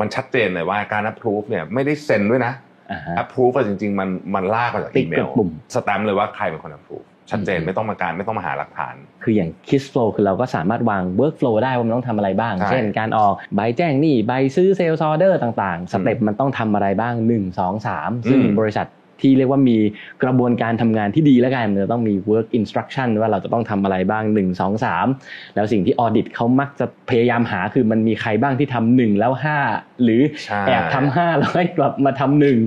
[0.00, 2.52] มันชัดเจนเลยว่าการ approve เนี่ยไม่ได้เซ็นด้วยนะ
[2.90, 15.92] อ่าฮะ approve อะจริง ๆ มันมันลากมาจากติ๊อีกเมกัลบปุ่มสแตมป์เลยว่าใครเป็นคน approve ชัดเจนอืมไม่ต้องมาการไม่ต้องมาหาหลักฐาน คืออย่าง Kiss Flow คือเราก็สามารถวาง workflow ได้ว่ามันต้องทำอะไรบ้างใช่เช่นการออกใบแจ้งหนี้ใบซื้อ sales order ต่างๆ
[15.92, 18.86] step มันต้องทำอะไรบ้าง 1 2 3 ซึ่งอืมบริษัท
[19.20, 19.76] ที่เรียกว่ามี
[20.22, 29.32] กระบวนการทำงานที่ดีแล้วกันมันจะต้องมี work instruction ว่าเราจะต้องทำอะไรบ้าง 1 2 3 แล้วสิ่งที่ audit เขามักจะพยายามหาคือมันมีใครบ้างที่ทำหนึ่งแล้ว
[29.68, 32.58] 5 หรือใช่แอบทำห้าแล้วให้กลับมาทำหนึ่ง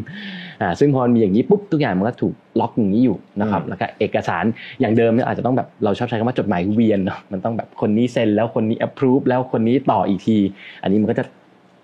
[0.61, 4.43] อ่าซึ่งพอมันมีอย่างนี้ปุ๊บทุกอย่างมันก็ถูกล็อกอย่างนี้อยู่นะครับอืมแล้วก็เอกสาร
[4.79, 10.37] อย่างเดิมเนี่ยอาจจะต้องแบบเราชอบใช้คำว่าจดหมายเวียนเนาะมันต้องแบบคนนี้เซ็นแล้วคนนี้ approve แล้วคนนี้ต่ออีกที
[10.83, 11.25] อันนี้มันก็จะ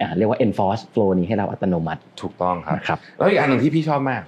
[0.02, 4.22] อ่าเรียกว่า enforce flow นี้ให้เราอัตโนมัติถูกต้องครับนะครับแล้วอีกอันหนึ่งที่พี่ชอบมาก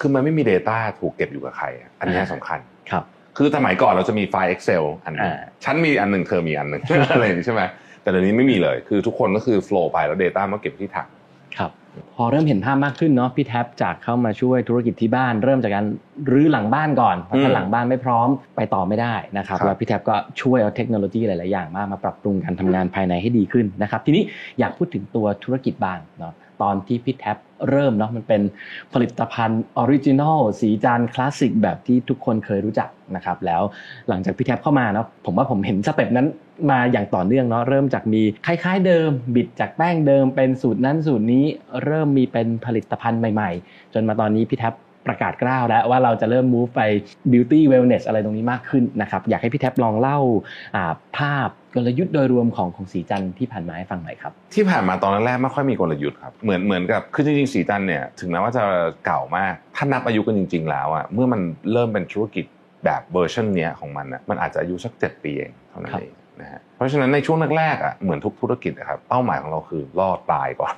[0.00, 2.58] คือมันไม่มี Data ถูกเก็บอยู่กับใครอะอันเนี้ยอ่าสำคัญ
[2.90, 3.04] ครับ
[3.36, 7.62] คือสมัยก่อนเราจะมีไฟล์ Excel อันหนึงอ่าฉันมีอันหนึ่งเธอมีอันหนึ่งอะไรอย่างนี้ใช่ไหม
[8.02, 11.08] แต่เดี๋ยวนี้ไม่มีเลย คือทุกคนก็คือ flow ไปแล้ว Data มาเก็บที่ถัง
[11.58, 11.72] ครับ
[12.14, 15.86] พอเริ่มเห็นภาพมากขึ้นเนาะพี่แท็บจากเข้ามาช่วยธุรกิจที่บ้าน เริ่มจากการ
[16.32, 24.22] รื้อหลังบ้านก่อนเพราะถ้าอืมหลังบ้านไม่พร้อมไปต่อไม่ได้นะครับครับแล้วพี่แท็บก็ช่วยเอาเทคโนโลยีหลาย ๆ อย่างมามาปรับปรุงการทำงานภายในให้ดีขึ้นนะครับทีนี้
[24.58, 27.36] อยากพูดถึงตัวธุรกิจบ้างเนาะ ตอนที่พี่แท็บ
[27.70, 28.42] เริ่มเนาะมันเป็น
[28.92, 33.62] ผลิตภัณฑ์ original ศรีจันทร์คลาสสิกแบบที่ทุกคนเคยรู้จักนะครับแล้ว
[34.08, 36.26] หลังจากพี่แท็บเข้ามาเนาะผมว่าผมเห็น step นั้น
[36.70, 41.44] มาอย่างต่อเนื่องเนาะเริ่มจากมีคล้ายๆเดิม บิดจากแป้งเดิมเป็นสูตรนั้นสูตรนี้
[41.84, 44.74] เริ่มมีเป็นผลิตภัณฑ์ใหม่ ๆ จนมาตอนนี้พี่แท็บ
[45.06, 46.82] ประกาศกร้าวแล้วว่าเราจะเริ่ม move ไป
[47.32, 50.18] beauty wellness อะไรตรงนี้มากขึ้นนะครับอยากให้พี่แท็บลองเล่า
[50.76, 58.62] อ่าภาพกลยุทธ์โดยรวมของของศรีจันทร์ที่ผ่านมาให้ฟังหน่อยครับที่ผ่านมาตอนแรกๆไม่ค่อยมีกลยุทธ์ครับเหมือนเหมือนกับคือจริงๆสีจันเนี่ยถึงแม้ว่าจะ
[59.04, 61.40] เก่ามากถ้านับอายุกันจริง ๆ แล้วอะเมื่อมัน
[61.72, 62.44] เริ่มเป็นธุรกิจ
[62.84, 70.74] แบบเวอร์ชันเนี้ยของมันอะมันอาจจะอายุสักเจ็ดปีเองเท่านั้นครับเองนะฮะเพราะฉะนั้นในช่วงแรกๆอะเหมือนทุกธุรกิจนะครับเป้าหมายของเราคือรอดตายก่อน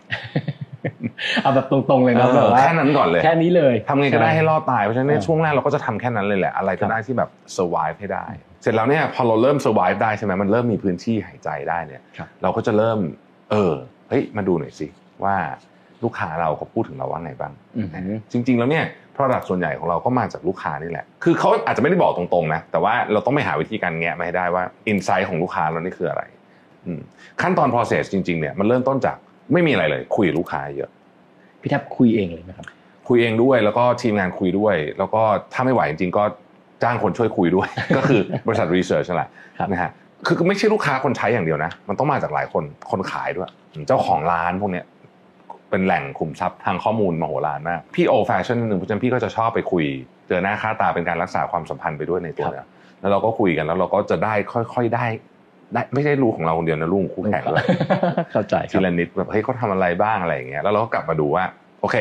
[1.43, 8.27] เอาแบบตรงๆเลยนะเอแบอบว่าแค่นั้นก่อนเลยแค่นี้เลยทำไงก็ได้ให้รอดตายเพราะฉะนั้นในอ่าช่วงแรกเราก็จะทำแค่นั้นเลยแหละอะไรครัก็บได้ที่แบบ survive ให้ได้
[8.63, 12.99] เสร็จแล้วเนี่ยพอเราเริ่ม survive ได้ใช่ไหมมันเริ่มมีพื้นที่หายใจได้เนี่ยครับเราก็จะเริ่ม
[13.51, 13.73] เออ
[14.09, 14.87] เฮ้ยมาดูหน่อยสิ
[15.25, 15.37] ว่า
[16.05, 18.85] ลูกค้าเราเขาพูดถึงเราว่าไงบ้างอือหือจริง ๆ แล้วเนี่ย
[19.17, 26.23] product ส่วนใหญ่ของเราก็มาจากลูกค้านี่แหละ คือเขาอาจจะไม่ได้บอกตรงๆนะ แต่ว่าเราต้องไปหาวิธีการแงะมาให้ได้ว่า insight ของลูกค้าเรานี่คืออะไร
[26.87, 27.01] อืม
[27.43, 29.17] ขั้นตอน process จริง ๆ เนี่ยมันเริ่มต้นจาก
[29.53, 30.91] ไม่มีอะไรเลย คุยกับลูกค้าเยอะ
[31.61, 32.67] พี่แท็บคุยเองเลยไหมครับ
[33.09, 36.23] คุยเองด้วยแล้วก็ทีมงานคุยด้วย แล้วก็ถ้าไม่ไหวจริงๆก็
[36.83, 39.91] จ้างคนช่วยคุยด้วย ก็คือบริษัทรีเสิร์ชนั่นแหละครับนะฮะ
[40.27, 43.51] คือไม่ใช่ลูกค้าคนใช้อย่างเดียวนะ มันต้องมาจากหลายคนคนขายด้วย
[43.89, 44.85] เจ้าของร้านพวกเนี้ย
[45.71, 49.85] เป็นแหล่งขุมทรัพย์ทางข้อมูลมโหฬารมากพี่โอแฟชั่นหนึ่งเพราะฉะนั้นพี่ก็จะชอบไปคุย
[50.29, 52.67] เจอหน้าค่าตาเป็นการรักษาความสัมพันธ์ไปด้วยในตัวเนี่ย
[53.01, 55.07] แล้วเราก็คุยกันแล้วเราก็จะได้ค่อย ๆ ได้
[55.73, 57.65] ได้ไม่ใช่รู้ของเราคนเดียวนะลูกคู่แข่งด้วย
[58.33, 61.45] เข้าใจคทีรับละนิดแบบเฮ้ยเขาทำอะไรบ้างอะไรอย่างเงี้ยแล้วเราก็กลับมาดูว่า
[61.81, 61.97] โอเค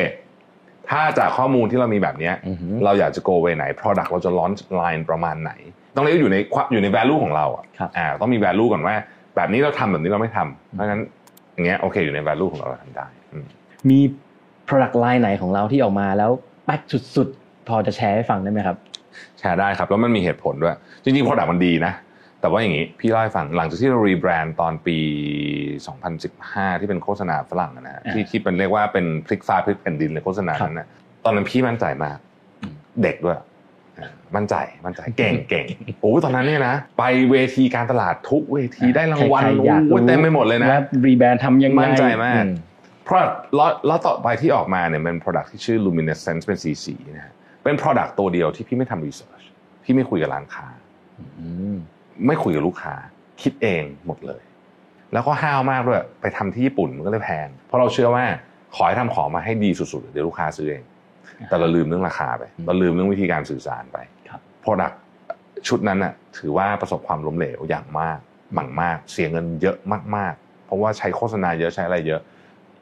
[0.90, 5.52] ถ้าจากข้อมูลที่เรามีแบบเนี้ยอือหือเราอยากจะ go way ไหน product เราจะ launch line ประมาณไหน
[5.96, 8.96] ต้องเรียกว่าอยู่ในความอยู่ใน value ของเราอะครับอ่าต้องมี value ก่อนว่า
[9.36, 11.02] แบบนี้เราทำแบบนี้เราไม่ทำเพราะฉะนั้น
[11.54, 13.46] อย่างเงี้ยโอเค อยู่ใน value ของเราเราทำได้อืม
[13.90, 14.00] มี
[14.70, 16.32] product line ไหนของเราที่ออกมาแล้ว
[16.66, 16.82] แป๊ก
[17.16, 18.78] สุดๆ พอจะแชร์ให้ฟังได้ไหมครับ
[19.40, 21.94] แชร์ได้ครับ แล้วมันมีเหตุผลด้วย จริงๆ product มันดีนะ
[22.42, 24.98] แต่ว่าอย่างนี้พี่เล่าให้ฟังหลังจากที่เรารีแบรนด์ตอนปี
[26.10, 30.88] 2015 ที่เป็นโฆษณาฝรั่งอะนะฮะอ่าที่ที่เป็นเรียกว่าเป็นพลิกฟ้าพลิกแผ่นดินเลยโฆษณานั้นนะ
[31.26, 32.18] ตอนนั้นพี่มั่นใจมาก
[32.62, 33.38] อืมเด็กด้วย
[34.00, 35.66] อ่ามั่นใจมั่นใจเก่งเก่ง
[36.02, 42.50] โอ้ยตอนนั้นเนี่ยนะไปเวทีการตลาดทุกเวทีได้รางวัลใครๆอยากโอ้ยเต็มไปหมดเลยนะว่ารีแบรนด์ทำยังไงมั่นใจมากอื
[43.06, 43.24] เพราะ
[43.58, 49.46] ล็อตล็อตต่อไปที่ออกมาเนี่ยเป็น product ที่ชื่อ luminescence เป็นสีสีนะฮะเป็น product ตัวเดียวที่พี่ไม่ทำ research
[49.84, 50.68] พี่ไม่คุยกับร้านค้า
[51.40, 51.78] อืม
[52.28, 52.96] ไม่คุยกับลูกค้า
[53.42, 54.42] คิดเองหมดเลย
[55.14, 58.26] แล้วก็ห้าวมากด้วยไปทำที่ญี่ปุ่นมันก็เลยแพง เพราะเราเชื่อว่า
[58.76, 60.84] ขอให้ทำของมาให้ดีสุดๆ เดี๋ยวลูกค้าซื้อเอง
[61.50, 63.98] แต่เราลืมเรื่องราคาไป เราลืมเรื่องวิธีการสื่อสารไป
[64.30, 64.96] ครับ Product
[65.68, 68.20] ชุดนั้นน่ะถือว่าประสบความล้มเหลวอย่างมาก
[68.54, 69.78] หมั่งมาก เสียเงินเยอะ
[70.16, 72.22] มากๆ เพราะว่าใช้โฆษณาเยอะใช้อะไรเยอะ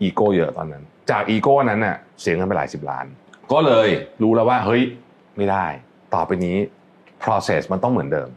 [0.01, 3.05] อีโก้เยอะตอนนั้น จากอีโก้นั้นน่ะเสียเงินไปหลายสิบล้าน
[3.51, 3.87] ก็เลย
[4.21, 4.81] รู้แล้วว่าเฮ้ย
[5.37, 5.65] ไม่ได้
[6.13, 6.57] ต่อไปนี้
[7.23, 8.29] process มันต้องเหมือนเดิม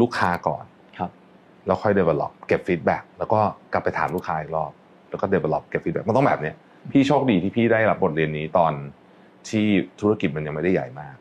[0.00, 0.64] ลูกค้าก่อน
[0.98, 1.10] ครับ
[1.66, 3.40] แล้วค่อย develop เก็บ feedback แล้วก็
[3.72, 4.72] กลับไปถามลูกค้าอีกรอบ
[5.10, 6.54] แล้วก็ develop เก็บ feedback มันต้องแบบเนี้ย
[6.92, 8.72] พี่โชคดีที่พี่ได้รับบทเรียนนี้ตอน
[9.48, 9.66] ที่
[10.00, 11.14] ธุรกิจมันยังไม่ได้ใหญ่มาก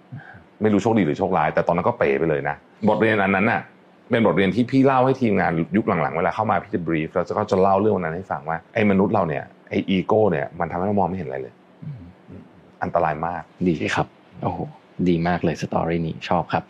[0.61, 2.55] ไม่รู้โชคดีหรือโชคร้าย แต่ตอนนั้นก็เป๋ไปเลยนะ
[2.89, 3.61] บทเรียนอันนั้นน่ะ
[4.09, 11.53] เป็นบทเรียนที่พี่เล่าให้ทีมงานยุคหลังๆเวลาเข้ามาพี่จะ brief แล้วก็จะเล่าเรื่องวันนั้นให้ฟังว่าไอ้มนุษย์เราเนี่ยไอ้อีโก้เนี่ยมันทำให้เรามองไม่เห็นอะไรเลย
[12.83, 14.07] อันตรายมากดีครับ
[14.43, 14.59] โอ้โห
[15.09, 16.63] ดีมากเลยสตอรี่นี้ชอบครับ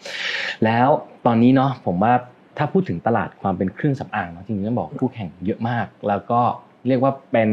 [0.65, 0.87] แล้ว
[1.25, 2.13] ตอนนี้เนาะผมว่า
[2.57, 6.41] ถ้าพูดถึงตลาดความเป็นเครื่องสำอางเนาะจริงๆต้องบอกคู่แข่งเยอะมาก แล้วก็
[6.87, 7.49] เรียกว่าเป็น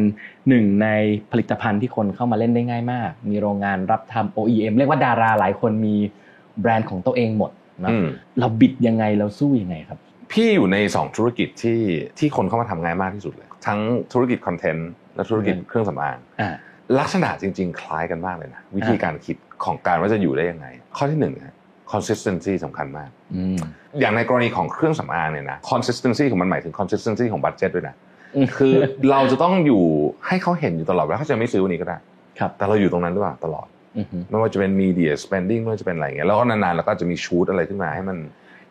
[0.48, 0.88] หนึ่งใน
[1.30, 5.94] ผลิตภัณฑ์ที่คนเข้ามาเล่นได้ง่ายมาก มีโรงงานรับทำ OEM เรียกว่าดาราหลายคนมี
[6.60, 7.50] แบรนด์ของตัวเองหมด
[7.84, 8.06] นะอืม
[8.38, 9.98] เราบิดยังไงเราสู้ยังไงครับ
[10.32, 11.80] พี่อยู่ในสองธุรกิจที่
[12.18, 13.80] ที่คนเข้ามาทำง่ายมากที่สุดเลย ทั้ง
[14.12, 16.50] ธุรกิจคอนเทนต์และธุรกิจอืมเครื่องสำอางอ่า
[16.98, 20.66] ลักษณะจริง ๆ คล้ายกันมากเลยนะวิธีการคิด ของการว่าจะอยู่ได้ยังไง
[20.96, 21.54] ข้อที่หนึ่งนะ
[21.92, 23.58] consistency สำคัญมากอืม
[24.00, 27.94] อย่างในกรณีของเครื่องสำอางเนี่ยนะ consistency ของมันหมายถึง consistency ของบัตเจ็ตด้วยนะ
[28.36, 28.74] อืมคือ
[29.10, 29.82] เราจะต้องอยู่
[30.26, 31.98] ให้เขาเห็นอยู่ตลอดเวลาเขาจะไม่ซื้อวันนี้ก็ได้
[32.38, 33.66] ครับแต่เราอยู่ตรงนั้นด้วยตลอด
[33.98, 38.18] อือฮึไม่ว่าจะเป็น media spending ไม่ว่าจะเป็นอะไรอย่างเงี้ยแล้วก็นานๆแล้วก็จะมีชูตอะไรขึ้นมาให้มัน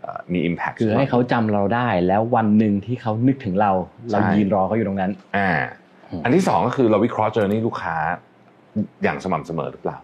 [0.01, 3.71] เอ่อมี impact คือให้เขาจำเราได้แล้ววันหนึ่งที่เขานึกถึงเรา
[4.11, 5.49] เราใช่ยืนรอเขาอยู่ตรงนั้นอ่า
[6.11, 7.95] อืมอันที่สองก็คือเราวิเคราะห์ journey ลูกค้า
[9.03, 9.97] อย่างสม่ำเสมอหรือเปล่า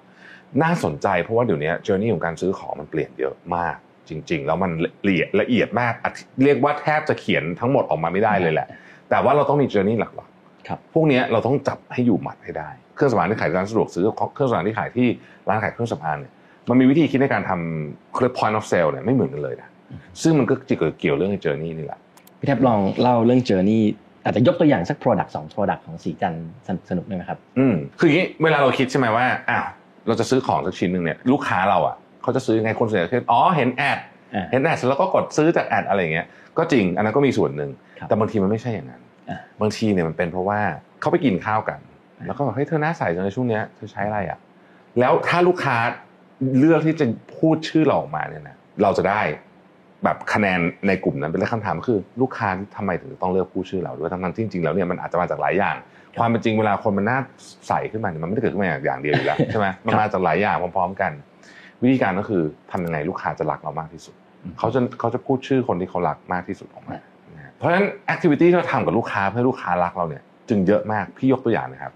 [0.64, 3.76] น่าสนใจเพราะว่าเดี๋ยวนี้ journey ของการซื้อของมันเปลี่ยนเยอะมาก
[4.10, 8.68] จริง ๆ แล้วมันละเอียดละเอียดมากอธิเรียกว่าแทบจะเขียนทั้งหมดออกมาไม่ได้เลยแหละ
[9.10, 10.12] แต่ว่าเราต้องมี journey หลัก
[10.68, 15.08] ครับๆพวกเนี้ยเราต้องจับให้อยู่หมัดให้ได้ เครื่องสำอางที่ขายร้านสะดวกซื้อเครื่องสำอางที่ขายที่
[15.48, 16.34] ร้านขายเครื่องสำอางเนี่ย
[16.70, 19.70] มันมีวิธีคิดในการทำเครื่อง point of sale เนี่ยไม่เหมือนกันเลยนะ
[20.22, 22.00] ซึ่งมันก็จะเกี่ยวเรื่อง journey นี่แหละ
[22.40, 23.84] พี่แทบลองเล่าเรื่องเจอร์นี่
[24.24, 29.66] อาจจะยกตัวอย่างสัก Product สอง Product ของสีจันทร์สนสนุกได้ไหมครับ อืมคืออย่างนี้เวลาเราคิดใช่ไหมว่าอ้าว
[30.08, 34.00] เราจะซื้อของสักชิ้นหนึ่งเนี่ยลูกค้าเราอะเขาจะซื้อยังไงคนส่วนใหญ่คืออ๋อเห็นแอด
[34.36, 40.60] อ่าเห็นแอดเสร็จแล้วก็กดซื้อจากแอดอะไรอย่างเงี้ยก็จริงอันนั้นก็มีส่วนหนึ่งครับแต่บางทีมันไม่ใช่อย่างนั้นอ่าบางทีเนี่ยมันเป็นเพราะว่า
[41.02, 41.80] เขาไปกินข้าวกัน
[42.26, 44.40] แล้วก็บอกเฮ้ยเธอหน้าใสจังในช่วงเนี้ยเธอใช้อะไรอะ
[45.00, 45.78] แล้วถ้าลูกค้า
[46.58, 47.06] เลือกที่จะ
[47.38, 49.22] พูดชื่อเราออกมาเนี่ยนะเราจะได้
[50.04, 55.76] แบบคะแนนในกลุ่มนั้นเป็นเรื่องคำถามก็คือ ลูกค้าทำไมถึงต้องเลือกพูดชื่อเราด้วยทั้งๆที่จริงๆแล้วเนี่ยมันอาจจะมาจากหลายอย่าง
[56.20, 57.20] ความเป็นจริงเวลาคนมันหน้า
[57.68, 61.12] ใสขึ้นมาเนี่ยมันไม่ได้เกิดขึ้นมาอย่างเดียวอยู่แล้วใช่ไหมมันมาจากหลายอย่างพร้อมๆกัน
[61.84, 64.16] วิธีการก็คือทำยังไงลูกค้าจะรักเรามากที่สุด
[64.60, 66.98] เขาจะเขาจะพูดชื่อคนที่เขารักมากที่สุดออกมา
[67.36, 71.94] นะฮะเพราะฉะนั้นแอคทิวิตี้ที่เราทำกับลูกค้าเพื่อให้ลูกค้ารักเราเนี่ยจึงเยอะมากพี่ยกตัวอย่างนะครับ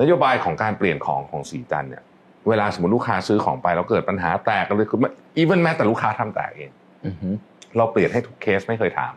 [0.00, 2.02] นโยบายของการเปลี่ยนของของสีจันทร์เนี่ย
[2.48, 4.98] เวลาสมมติลูกค้าซื้อของไปแล้วเกิดปัญหาแตกกันเลยคือ
[5.36, 6.77] even แม้แต่ลูกค้าทำแตกเองอือฮึ
[7.76, 9.14] เราเปลี่ยนให้ทุกเคสไม่เคยถาม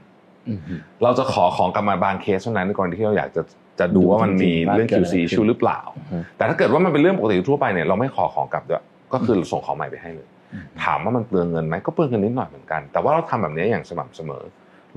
[0.50, 3.42] อือฮึเราจะขอของกลับมาบางเคสเท่านั้นในกรณีที่เราอยากจะ
[3.80, 14.44] จะดูว่ามันมีเรื่องจริงๆว่า QC เกิดอะไรขึ้น issue หรือเปล่าอือฮึแต่ถ้าเกิดว่ามันเป็นเรื่องปกติทั่วไปเนี่ยเราไม่ขอของกลับด้วยก็คือส่งของใหม่ไปให้เลยอืมถามว่ามันเปลืองเงินไหมก็เปลืองเงินนิดหน่อยเหมือนกัน แต่ว่าเราทำแบบนี้อย่างสม่ำเสมอ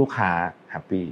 [0.01, 0.31] ลูกค้า
[0.71, 1.07] happy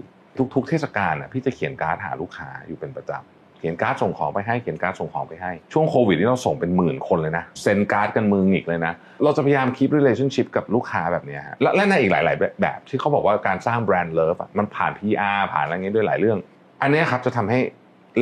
[0.54, 8.92] ทุกๆเทศกาลน่ะพี่จะเขียนการ์ดหาลูกค้าอยู่เป็นประจำเขียนการ์ดส่งของไปให้เขียนการ์ดส่งของไปให้ ช่วงโควิดนี่เราส่งเป็นหมื่นคนเลยนะเซ็นการ์ดกันมือหงิกเลยนะ
[9.24, 16.38] เราจะพยายามคี p relationship กับลูกค้าแบบเนี้ยฮะและและในอีกหลายๆแบบแบบที่เขาบอกว่าการสร้าง brand love มันผ่าน PR ผ่านอะไรเงี้ยด้วยหลายเรื่อง
[16.82, 17.60] อันเนี้ยครับจะทำให้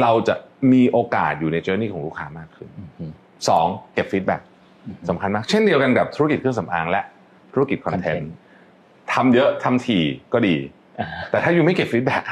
[0.01, 0.35] เราจะ
[0.73, 3.05] มีโอกาสอยู่ใน journey ของลูกค้ามากขึ้นอือฮึ
[3.49, 4.41] สองเก็บ feedback
[5.09, 7.03] สำคัญมาก เช่นเดียวกันกับธุรกิจเครื่องสำอางและ
[7.55, 8.33] ธุรกิจคอนเทน Content ต์
[9.13, 10.80] ทำเยอะทำถี่ก็ดีอ่า
[11.31, 12.23] แต่ถ้า you ไม่เก็บ feedback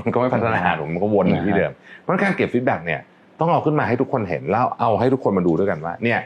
[0.00, 3.00] มันก็ไม่พัฒนาหรอกมันก็วนอยู่ที่เดิม เพราะฉะนั้นการเก็บ feedback เนี่ย
[3.40, 6.18] ต้องเอาขึ้นมาให้ทุกคนเห็นแล้วเอาให้ทุกคนมาดูด้วยกันว่า เนี่ย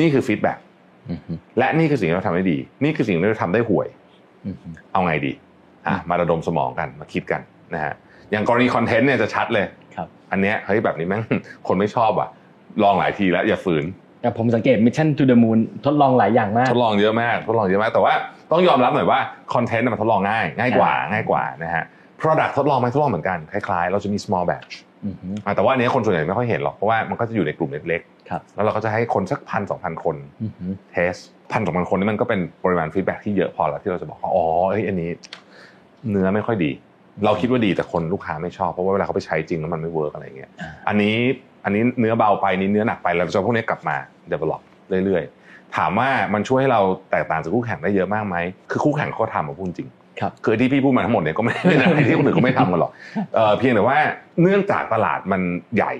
[0.00, 0.58] นี่คือ feedback
[1.10, 3.88] อือฮึและนี่คือสิ่งที่เราทำได้ดี นี่คือสิ่งที่เราทำได้ห่วย
[4.46, 5.32] อือฮึเอาไงดี
[5.88, 7.40] อะมาระดมสมองกันมาคิดกัน
[7.74, 7.94] นะฮะ
[8.30, 9.64] อย่างกรณีคอนเทนต์เนี่ยจะชัดเลย
[9.96, 11.22] ครับ อันเนี้ยเฮ้ยแบบนี้แม่ง
[11.68, 12.28] คนไม่ชอบอะ
[12.82, 13.84] ลองหลายทีแล้วอย่าฝืน
[14.22, 18.14] แต่ผมสังเกต Mission to the Moon ทดลองหลายอย่างมาก ทดลองเยอะมาก ทดลองเยอะมากแต่ว่า
[18.52, 19.18] ต้องยอมรับหน่อยว่า
[19.54, 21.84] คอนเทนต์มันทดลองง่าย ง่ายกว่าง่ายกว่านะฮะ
[22.20, 24.72] Product ทดลองไหมทดลองเหมือนกันคล้ายๆ เราจะมี small batch
[25.06, 31.14] อือฮึอะแต่ว่าอันเนี้ยคนส่วนใหญ่ไม่ค่อยเห็นหรอกเพราะว่ามันก็จะอยู่ในกลุ่มเล็กครับๆแล้วเราก็จะให้คนสักพันสองพันคนอือฮึ test
[31.52, 35.10] พันสองพันคนนี่มันก็เป็นปริมาณ feedback ที่เยอะพอแล้วที่เราจะบอกว่าอ๋อเอ้ยอันนี้
[36.10, 36.70] เนื้อไม่ค่อยดี
[37.24, 41.16] เราคิดว่าดีแต่คนลูกค้าไม่ชอบเพราะว่าเวลาเขาไปใช้จริงแล้วมันไม่ work อะไรเงี้ยอ่าอันนี้
[41.64, 43.96] อันนี้เนื้อเบาไปนี่เนื้อหนักไปเราจะเอาพวกนี้กลับมา
[44.32, 44.60] develop
[45.04, 45.39] เรื่อยๆ
[45.76, 46.80] ถามว่ามันช่วยให้เรา
[47.10, 48.36] แตกต่างจากคู่แข่งได้เยอะมากไหม
[48.70, 49.88] คือคู่แข่งเขาก็ทำมาพูดจริง
[50.20, 52.92] ครับคือที่พี่พูดมาทั้งหมดเนี่ยก็ไม่ได้เป็นอะไรที่คนอื่นเขาไม่ทำกันหรอก
[53.34, 53.98] เออเพียงแต่ว่า
[54.42, 55.42] เนื่องจากตลาดมัน
[55.76, 55.92] ใหญ่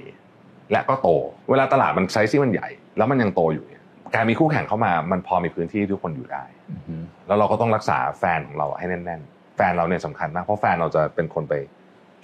[0.73, 1.09] และก็โต
[1.51, 3.83] เวลาตลาดมันไซส์ที่มันใหญ่ แล้วมันยังโตอยู่เนี่ย
[4.15, 6.95] การมีคู่แข่งเข้ามามันพอมีพื้นที่ที่ทุกคนอยู่ได้อือฮึ
[7.27, 11.55] แล้วเราก็ต้องรักษาแฟนของเราให้แน่น ๆ แฟนเราเนี่ยสำคัญมากเพราะแฟนเราจะเป็นคนไป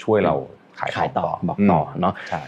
[0.03, 0.35] ช่วยเรา
[0.79, 2.43] ขายขขาอยงต่อบอกต่อเนาะใช่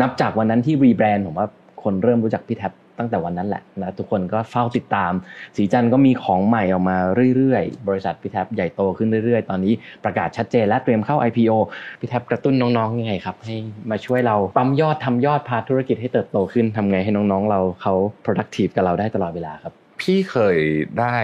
[0.00, 1.46] นับจากวันนั้นที่รีแบรนด์ผมว่า
[1.82, 5.12] คนเริ่มรู้จักพี่แท็บ ตั้งแต่วันนั้นแหละนะทุกคนก็เฝ้าติดตาม
[5.56, 6.96] สีจันทร์ก็มีของใหม่ออกมา
[7.36, 9.72] เรื่อยๆ บริษัทพี่แท็บใหญ่โตขึ้นเรื่อยๆ ตอนนี้
[10.04, 11.52] ประกาศชัดเจนและเตรียมเข้า IPO
[12.00, 13.56] พี่แท็บกระตุ้นน้องๆยังไงครับ ให้
[13.90, 20.56] มาช่วยเราปั๊มยอดทำยอดพาธุรกิจให้เติบโตขึ้นทำไงให้น้องๆ เราเขา productive กับเราได้ตลอดเวลาครับ พี่เคย
[21.00, 21.16] ได้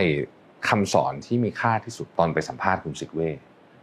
[0.69, 3.31] คำสอนที่มีค่าที่สุดตอนไปสัมภาษณ์คุณซิกเว่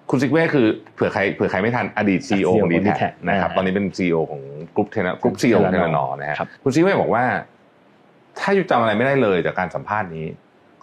[0.09, 4.41] คุณซิกเว่คือเผื่อใครเผื่อใครไม่ทันอดีต CEO ของของดี D-Tech แท็นะครับอ่าตอนนี้เป็น CEO ของ
[4.75, 7.23] กรุ๊ป Telenor กรุ๊ป CEO ของ Telenor นะฮะครับคุณซิกเว่บอกว่า
[8.39, 10.25] ถ้า you จำอะไรไม่ได้เลยจากการสัมภาษณ์นี้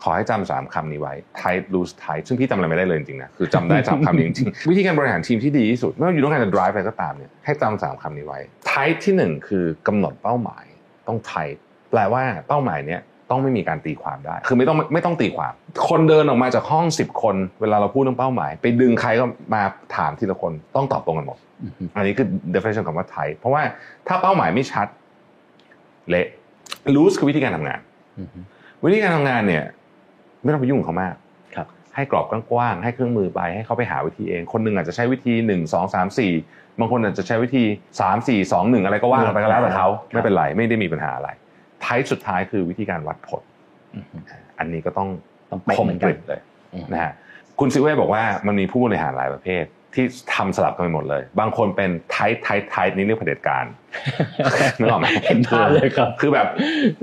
[0.03, 8.39] ขอให้จำสามคำนี้ไว้ tight loose tight ซึ่งพี่จำอะไรไม่ได้เลยจริงๆนะคือจำได้สามคำนี้จริงๆวิธีการบริหารทีมที่ดีที่สุดไม่ว่า you ต้องการจะ drive อะไรก็ตามเนี่ยให้จำสามคำนี้ไว้
[8.71, 10.65] tight ที่หนึ่งคือกำหนดเป้าหมาย
[11.09, 11.59] ต้อง tight
[11.91, 15.53] แปลว่าเป้าหมายเนี้ยต้องไม่มีการตีความได้ คือไม่ต้องไม่ต้องตีความ
[15.89, 19.63] คนเดินออกมาจากห้อง 10 คน เวลาเราพูดเรื่องเป้าหมาย ไปดึงใครก็มา
[19.97, 23.63] ถามทีละคนต้องตอบตรงกันหมดอือฮึอันนี้คือ definition ของว่า tight เพราะว่า
[24.09, 24.87] ถ้าเป้าหมายไม่ชัด
[26.11, 26.29] เละ
[26.95, 27.81] loose คือวิธีการทำงาน
[28.19, 28.39] อือฮึ
[28.85, 29.65] วิธีการทำงานเนี่ย
[30.43, 31.15] ไม่ต้องไปยุ่งกับเขามาก
[31.55, 36.33] ครับ ให้กรอบกว้างๆให้เครื่องมือไปให้เขาไปหาวิธีเอง คนหนึ่งอาจจะใช้วิธีหนึ่งสองสามสี่
[36.79, 37.65] บางคนอาจจะใช้วิธี
[38.01, 41.29] สามสี่สองหนึ่งอะไรก็ว่ากันไปก็แล้วแต่เขาครับไม่เป็นไรไม่ได้มีปัญหาอะไร
[41.85, 43.43] ท้ายสุดท้ายคือวิธีการวัดผล
[43.97, 44.17] อือฮึ
[44.59, 45.09] อันนี้ก็ต้อง
[45.51, 46.41] ต้องเป๊ะคมเหมือนกกันริบเลย
[46.75, 47.13] อือฮึนะฮะ
[47.59, 53.65] คุณซิเว่บอกว่ามันมีผู้บริหารหลายประเภท ที่ทำสลับกันไปหมดเลย บางคนเป็นไทท์ไทท์ไทท์นี่เรียกเผด็จการ
[54.79, 56.47] นึกออกไหมเห็นภาพเลยครับ คือแบบ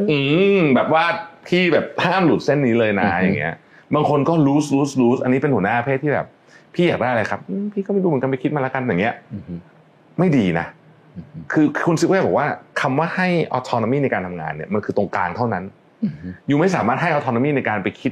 [0.10, 0.18] อื
[0.58, 1.06] มแบบว่า
[1.48, 3.56] พี่แบบห้ามหลุดเส้นนี้เลยนะอือฮึอย่างเงี้ย
[3.96, 6.28] บางคนก็ loose loose loose อันนี้เป็นหัวหน้าประเพศที่แบบ
[6.76, 9.54] พี่อยากได้อะไรครับอืมพี่ก็ไม่รู้เหมือนกันไปคิดมาแล้วกันอย่างเงี้ยอือฮึ
[10.20, 10.66] ไม่ดีนะ
[11.16, 12.48] อือฮึคือคุณซิเว่บอกว่า
[12.82, 15.64] คำว่าให้ autonomy ในการทำงานเนี่ยมันคือตรงกลางเท่านั้น
[16.04, 18.12] อือฮึอยู่ไม่สามารถให้ autonomy ในการไปคิด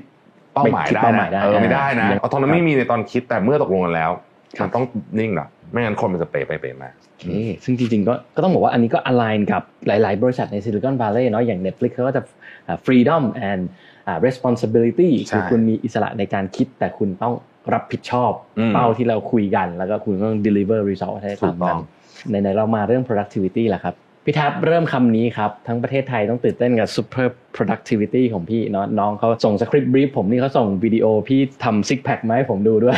[0.53, 4.85] เป้าหมายไปคิดได้เป้าหมานะยได้เออไม่ได้นะยัง autonomy ครับมีในตอนคิดแต่เมื่อตกลงกันแล้วครับ มันต้อง
[5.19, 7.25] นิ่งหรอกไม่งั้นคนมันจะเปไปเปมาโอเค
[7.63, 12.21] ซึ่งจริงๆก็ก็ต้องบอกว่าอันนี้ก็ align กับหลายๆ บริษัทใน Silicon Valley เนาะอย่าง Netflix เขาก็จะ
[12.67, 13.61] อ่า freedom and
[14.07, 17.33] อ่า responsibility ใช่คือคุณมีอิสระในการคิดแต่คุณต้อง
[17.73, 21.79] รับผิดชอบอืมเป้าที่เราคุยกัน แล้วก็คุณต้อง deliver result ให้ถูตามกต้นั้อง
[22.41, 32.97] นในๆเรามาเรื่อง productivity แหละครับ พี่แท็บเริ่มคำนี้ครับ ทั้งประเทศไทยต้องตื่นเต้นกับ super productivity ของพี่เนาะน้องเขาส่งสคริปต์บรีฟผมนี่เขาส่งวิดีโอพี่ทำซิกแพคมาให้ผมดูด้วย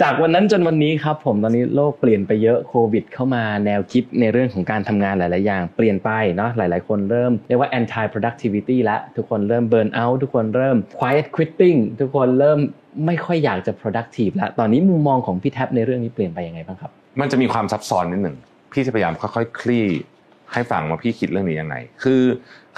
[0.00, 11.26] จากวันนั้นจนวันนี้ครับ ผมตอนนี้โลกเปลี่ยนไปเยอะโควิด เข้ามาแนวคิดในเรื่องของการทำงานหลาย ๆ อย่าง เปลี่ยนไปเนาะหลาย ๆ คนเริ่มเรียกว่า anti productivity ล้วทุกคนเริ่ม burn out ทุกคนเริ่ม quiet
[11.36, 12.58] quitting ทุกคนเริ่ม
[13.06, 18.36] ไม่ค่อยอยากจะ productive ล้วตอนนี้มุมมองของพี่แท็บในเรื่องนี้เปลี่ยนไปยังไงบ้างครับ มันจะมีความซับซ้อนนิดหนึ่ง
[18.72, 19.86] พี่จะพยายามค่อยๆคลี่
[20.52, 22.22] ให้ฟังว่าพี่คิดเรื่องนี้ยังไง คือ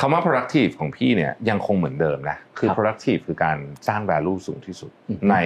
[0.00, 5.36] คำว่า productive ของพี่เนี่ยยังคงเหมือนเดิมนะ คือครับ productive คือการสร้าง value สูงที่สุดอือฮึใน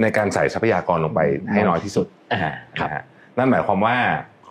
[0.00, 1.20] ในการใส่ทรัพยากรลงไป
[1.52, 3.02] ให้น้อยที่สุดอ่าครับนะฮะ
[3.38, 3.96] นั่นหมายความว่า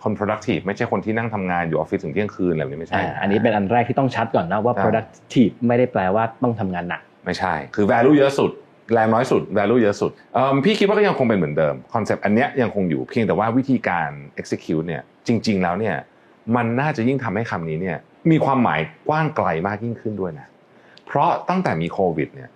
[0.02, 8.50] คน productive ไม่ใช่คนที่นั่งทำงานอยู่ออฟฟิศถึงเที่ยงคืนอะไรแบบนี้ไม่ใช่อ่าอันนี้เป็นอันแรกที่ต้องชัดก่อนนะว่าใช่ productive ไม่ได้แปลว่าต้องทำงานหนัก ไม่ใช่ คือ value เยอะสุด
[8.94, 10.10] แรงน้อยสุด value เยอะสุด
[10.64, 15.96] พี่คิดว่าก็ยังคงเป็นเหมือนเดิมคอนเซปต์อันเนี้ยยังคงอยู่เพียงแต่ว่าวิธีการ execute เนี่ยจริง ๆ แล้วเนี่ย
[16.56, 17.98] มันน่าจะยิ่งทำให้คำนี้เนี่ย
[18.30, 20.46] มีความหมายกว้างไกลมากยิ่งขึ้นด้วยนะ
[21.06, 22.50] เพราะตั้งแต่มีโควิดเนี่ย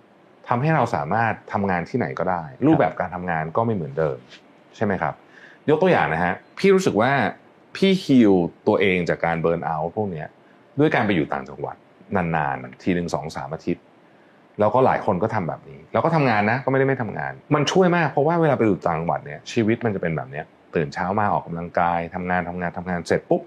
[0.47, 4.17] ทำให้เราสามารถทำงานที่ไหนก็ได้ รูปแบบการทำงานก็ไม่เหมือนเดิม
[4.75, 5.13] ใช่ไหมครับ
[5.69, 7.11] ยกตัวอย่างนะฮะพี่รู้สึกว่า
[7.75, 8.33] พี่ฮิล
[8.67, 10.27] ตัวเองจากการเบิร์นเอาท์พวกเนี้ย
[10.79, 11.75] ด้วยการไปอยู่ต่างจังหวัด
[12.15, 13.83] นานๆทีหนึ่งสองสามอาทิตย์
[14.59, 23.41] แล้วก็หลายคนก็ทำแบบนี้ แล้วก็ทำงานนะก็ไม่ได้ไม่ทำงาน มันช่วยมากเพราะว่าเวลาไปอยู่ต่างจังหวัดเนี่ยชีวิตมันจะเป็นแบบเนี้ยตื่นเช้ามาออกกำลังกายทำงานทำงานทำงานเสร็จปุ๊บ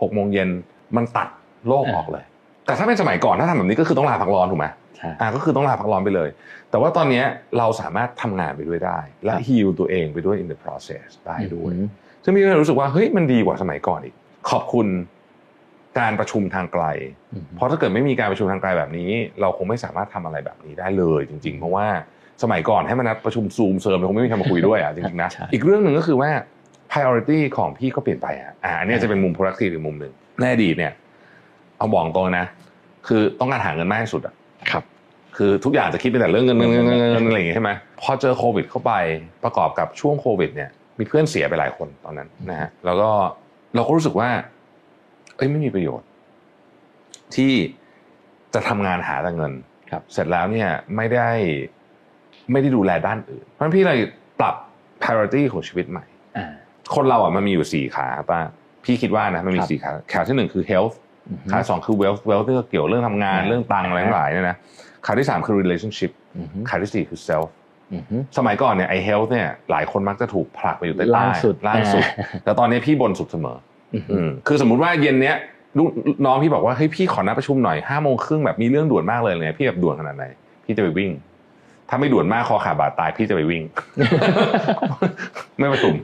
[0.00, 0.48] หกโมงเย็น
[0.96, 1.28] มันตัด
[1.68, 2.24] โลกออกเลย
[2.66, 6.28] แต่ถ้าเป็นสมัยก่อนถ้าทำแบบนี้ก็คือต้องลาพักร้อนถูกไหมใช่อ่าก็คือต้องลาพักร้อนไปเลย
[6.70, 7.24] แต่ว่าตอนเนี้ย
[7.58, 11.84] เราสามารถทำงานไปด้วยได้ และครับฮีลตัวเองไปด้วย in the process ได้ด้วยอืม
[12.22, 14.14] ซึ่งพี่ก็เลยรู้สึกว่าเฮ้ยมันดีกว่าสมัยก่อนอีก
[14.50, 14.86] ขอบคุณ
[15.98, 16.84] การประชุมทางไกล
[17.32, 21.86] อืมเพราะถ้าเกิดไม่มีการประชุมทางไกลแบบนี้ เราคงไม่สามารถทำอะไรแบบนี้ได้เลยจริง ๆ เพราะว่า
[22.42, 26.30] สมัยก่อนให้มานัดประชุมซูมเซิร์มคงไม่มีใครมาคุยด้วยอะจริงๆนะใช่อีกเรื่องหนึ่งก็คือว่า
[26.90, 30.92] priority ของพี่ก็เปลี่ยนไปอะอ่าอันนี้จะเป็นมุม productive อีกมุมหนึ่งในอดีตเนี่ย
[31.78, 32.46] เอาบอกตรงนะ
[33.06, 34.34] คือต้องการหาเงินมากที่สุดอะ
[34.70, 34.84] ครับ
[35.36, 37.70] คือทุกอย่างจะคิดเป็นแต่เรื่องเงินเงินเงินเงินเงินอะไรอย่างงี้ใช่ไหม
[38.02, 38.92] พอเจอโควิด เข้าไป
[39.44, 43.10] ประกอบกับช่วงโควิด เนี่ย มีเพื่อนเสียไปหลายคนตอนนั้นนะฮะแล้วก็
[43.74, 44.28] เราก็รู้สึกว่า
[45.36, 46.08] เอ้ยไม่มีประโยชน์
[47.34, 47.52] ที่
[48.54, 49.52] จะทำงานหาแต่เงิน
[49.90, 51.30] ครับ เสร็จแล้วเนี่ยไม่ได้
[52.52, 53.98] ไม่ได้ดูแลด้านอื่น เพราะฉะนั้นพี่เลย
[54.40, 54.54] ปรับ
[55.02, 56.04] priority ของชีวิตใหม่
[56.36, 56.46] อ่า
[56.94, 58.40] คนเราอะมันมีอยู่สี่ขาป้า
[58.84, 60.94] พี่คิดว่านะมันมีครับสี่ขาขาที่หนึ่งคือ health
[61.30, 64.56] อือฮึขาที่สองคือ wealth wealth ที่ก็เกี่ยวเรื่องทำงานอ่าเรื่องตังค์อะไรทั้งหลายเนี่ยนะ
[65.06, 67.48] ขาที่สามคือ relationship อือฮึขาที่สี่คือ self
[67.94, 72.04] อือฮึสมัยก่อนเนี่ยไอ health เนี่ยหลายคนมักจะถูกผลักไปอยู่ใต้ล่างสุดล่างสุด
[72.44, 73.75] แต่ตอนนี้พี่บนสุดเสมออือฮึอืม
[74.46, 75.36] คือสมมุติว่าเย็นเนี้ย
[75.78, 75.88] ลูก
[76.26, 80.24] น้องพี่บอกว่าเฮ้ยพี่ขอนัดประชุมหน่อยห้าโมงครึ่งแบบมีเรื่องด่วนมากเลยเนี่ยพี่แบบด่วนขนาดไหน
[80.64, 81.10] พี่จะไปวิ่ง
[81.88, 83.62] ถ้าไม่ด่วนมากคอขาดบาดตายพี่จะไปวิ่ง
[85.58, 85.94] ไม่ประชุม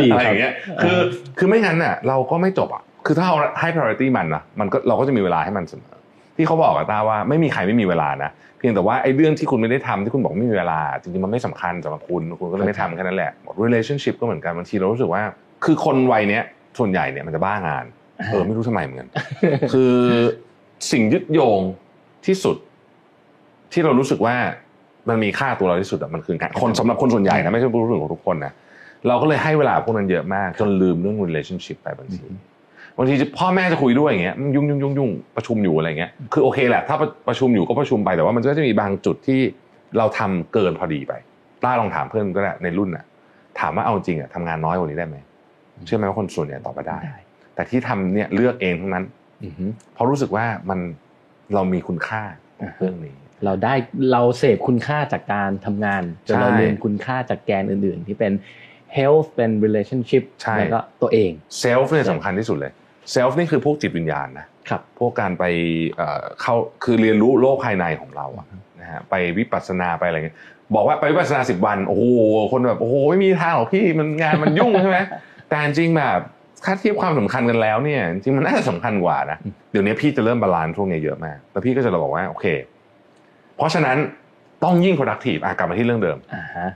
[0.00, 0.98] ดีอะไรคอรับย่างเงี้ย คือ
[1.38, 5.94] คือไม่งั้นน่ะ เราก็ไม่จบอะคือถ้าเราให้ priority มันนะมันก็เราก็จะมีเวลาให้มันเสมอ
[6.36, 13.30] ที่เขาบอกกับตาว่าไม่มีใครไม่มีเวลานะเพียงแต่ว่าไอ้เรื่องที่คุณไม่ได้ทำที่คุณบอกไม่มีเวลา จริงๆมันไม่สำคัญสำหรับคุณคุณก็เลยไม่ทำแค่นั้นแหละ
[13.64, 15.22] relationship ก็เหมือนกันบางทีเรารู้สึกว่า
[15.64, 16.44] คือคนวัยเนี้ย
[16.80, 17.84] ส่วนใหญ่เนี่ยมันจะบ้างาน
[18.30, 19.08] เออไม่รู้ทำไมเหมือนกัน
[19.72, 19.94] คือ
[20.92, 21.60] สิ่งยึดโยง
[22.26, 22.56] ที่สุด
[23.72, 24.36] ที่เรารู้สึกว่า
[25.08, 28.52] มันมีค่าตัวเราที่สุดอะมันคืองานคนสำหรับคนส่วนใหญ่นะไม่ใช่ผู้รู้ของทุกคนนะ
[29.08, 32.24] เราก็เลยให้เวลาพวกนั้นเยอะมาก จนลืมเรื่อง relationship ไปบางที
[32.96, 36.96] บางทีพ่อแม่จะคุยด้วยอย่างเงี้ยยุ่งยุ่งยุ่งยุ่งประชุมอยู่อะไรเงี้ยคือโอเคแหละถ้า
[37.28, 39.40] ประชุมอยู่ก็ประชุมไปแต่ว่ามันก็จะมีบางจุดที่
[39.98, 41.12] เราทำเกินพอดีไป
[41.62, 43.04] ต้าลองถามเพื่อนก็ได้ในรุ่นน่ะ
[43.60, 45.16] ถามว่าเอาจริงอะทำงานน้อยกว่านี้ได้ไหม
[45.86, 47.18] เชื่อไหมว่าคนส่วนใหญ่ตอบมาได้ได้
[47.54, 49.04] แต่ที่ทำเนี่ยเลือกเองทั้งนั้น
[49.44, 49.64] อือฮึ
[49.94, 50.80] เพราะรู้สึกว่ามัน
[51.54, 52.22] เรามีคุณค่า
[52.62, 53.14] อ่าฮะเรื่องนี้
[53.44, 53.74] เราได้
[54.12, 58.32] เราเสพคุณค่าจากการทำงานจนใช่เราลืมคุณค่าจากแกนอื่น ๆ ที่เป็น
[58.96, 62.72] health เป็น relationship ใช่แล้วก็ตัวเอง self เนี่ยสำคัญที่สุดเลย
[63.10, 65.44] self นี่คือพวกจิตวิญญาณนะครับพวกการไป
[65.96, 68.46] เอ่อเข้าคือเรียนรู้โลกภายในของเราอะ
[68.80, 70.38] นะฮะไปวิปัสสนาไปอะไรเงี้ย
[70.74, 72.04] บอกว่าไปวิปัสสนาสิบวันโอ้โห
[72.52, 74.98] คนแบบโอ้โหไม่มีทางหรอกพี่มันงานมันยุ่งใช่ไหม
[75.50, 76.18] แต่จริงๆแบบ
[76.64, 82.46] ค่าเทียบความสำคัญกันแล้วเนี่ยจริงๆมันน่าจะสำคัญกว่านะอืมเดี๋ยวนี้พี่จะเริ่ม balance ช่วงนี้เยอะมากแล้วพี่ก็จะบอกว่าโอเค
[83.56, 83.96] เพราะฉะนั้น
[84.64, 86.68] ต้องยิ่ง productive อะกลับมาที่เรื่องเดิมอ่าฮะ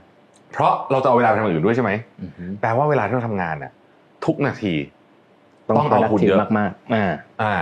[0.51, 3.71] เพราะเราจะเอาเวลาไปทำอย่างอื่นด้วยใช่ไหมอือฮึแปลว่าเวลาที่เราทำงานน่ะ
[4.25, 4.73] ทุกนาที
[5.67, 7.11] ต้องเอาคุณ productive เยอะมากๆอ่า
[7.41, 7.53] อ่า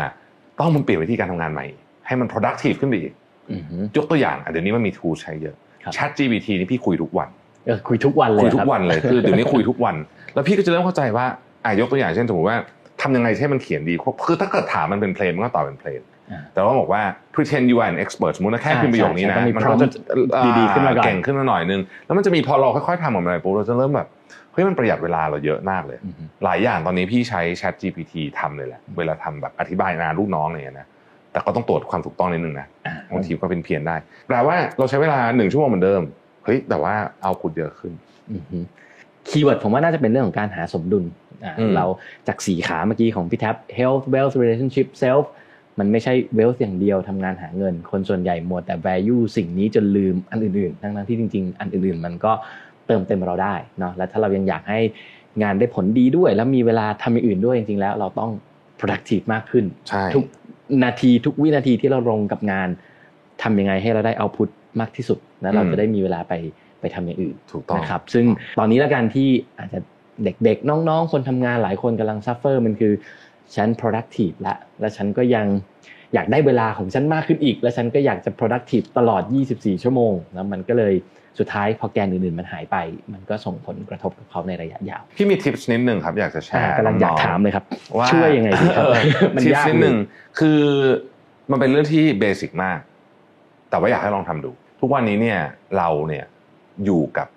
[0.60, 1.65] ต้องมันเปลี่ยนวิธีการทำงานใหม่
[2.06, 3.13] ให้มัน productive ขึ้นไปอีก
[3.52, 7.30] อือฮึยกตัวอย่างอะเดี๋ยวนี้มันมี tool ใช้เยอะครับ Chat GPT นี่พี่คุยทุกวัน
[7.65, 9.95] เออคุยทุกวันเลยคุยทุครักบวันเลยคือเดี๋ยวนี้คุยทุกวัน
[10.33, 11.25] แล้วพี่ก็จะเริ่มเข้าใจว่า
[11.65, 12.57] อะยกตัวอย่างเช่นสมมติว่า
[13.01, 13.93] ทำยังไงให้มันเขียนดี
[14.25, 15.99] คือถ้าเกิดถามมันเป็นเพลงมันก็ตอบเป็นเพลง
[16.31, 17.01] อ่าแต่ว่าบอกว่า
[17.33, 24.07] pretend you are an expert สมมติว่าแค่อ่าพิมพ์ประโยคนี้นะใช่ใช่ต้องมีมันก็จะ prompt ดีๆขึ้นมาก่อนเก่งขึ้นมาหน่อยนึง แล้วมันจะมีพอเราค่อยๆทำออกมาปุ๊บเราจะเริ่มแบบ
[24.53, 30.87] เฮ้ยมันประหยัดเวลาเราเยอะมากเลยอือฮึหลายอย่างตอนนี้พี่ใช้ ChatGPT ทำเลยแหละเวลาทำแบบอธิบายงานลูกน้องอะไรอย่างเงี้ยนะ
[31.31, 33.95] แต่ก็ต้องตรวจความถูกต้องนิดนึงนะอ่าบางทีก็เป็นเพี้ยนได้
[34.27, 36.01] แปลว่าเราใช้เวลาหนึ่งชั่วโมงเหมือนเดิม
[36.43, 36.93] เฮ้ยแต่ว่า
[37.23, 37.93] เอาคุณเยอะขึ้น
[38.31, 38.57] อือฮึ
[39.29, 41.03] keyword ผมว่าน่าจะเป็นเรื่องของการหาสมดุล
[41.43, 41.86] อ่าอืมเรา
[42.27, 45.25] จากสีขาเมื่อกี้ของพี่แท็บ health wealth relationship self
[45.79, 52.31] มันไม่ใช่ wealth อย่างเดียวทำงานหาเงิน คนส่วนใหญ่หมดแต่ value สิ่งนี้จนลืมอันอื่นๆ ทั้งๆที่จริงๆ อันอื่นๆ มันก็
[52.88, 54.79] เติมเต็มเราได้เนาะและถ้าเรายังอยากให้
[55.43, 58.31] งานได้ผลดีด้วย แล้วมีเวลาทำอย่างอื่นด้วยจริงๆ แล้วเราต้อง
[58.79, 60.25] productive มากขึ้นใช่ทุก
[60.83, 62.69] นาทีทุกวินาทีที่เราลงกับงาน
[63.41, 66.33] ทำยังไงให้เราได้เอาพุทมากที่สุดแล้วเราอืมจะได้มีเวลาไป
[66.83, 68.25] ไปทำอย่างอื่นถูกต้องนะครับ ซึ่ง
[68.59, 69.79] ตอนนี้ละกันที่อาจจะ
[70.23, 72.93] เด็กๆ น้องๆ คนทำงานหลายคนกำลัง suffer มันคือ
[73.55, 75.47] ฉัน productive ละ และฉันก็ยัง
[76.13, 79.21] อยากได้เวลาของฉันมากขึ้นอีก และฉันก็อยากจะ productive ตลอด
[79.53, 80.93] 24 ชั่วโมง แล้วมันก็เลย
[81.39, 82.77] สุดท้ายพอแกนอื่นๆ มันหายไป
[83.13, 87.65] มันก็ส่งผลกระทบกับเขาในระยะยาว พี่มี tips นิดนึงครับ อยากจะแชอ่าร์กำลังอยากๆถามเลยครับ
[87.97, 88.95] ว่าช่วยยังไงดีครับเออ
[89.35, 89.97] มันทิปยากนิดหนึ่ง
[90.39, 90.61] คือ
[91.51, 92.79] มันเป็นเรื่องที่ basic มาก
[93.69, 95.39] แต่ว่าอยากให้ลองทำดู ทุกวันนี้เนี่ย
[95.77, 96.25] เราเนี่ย
[96.86, 97.27] อยู่กับ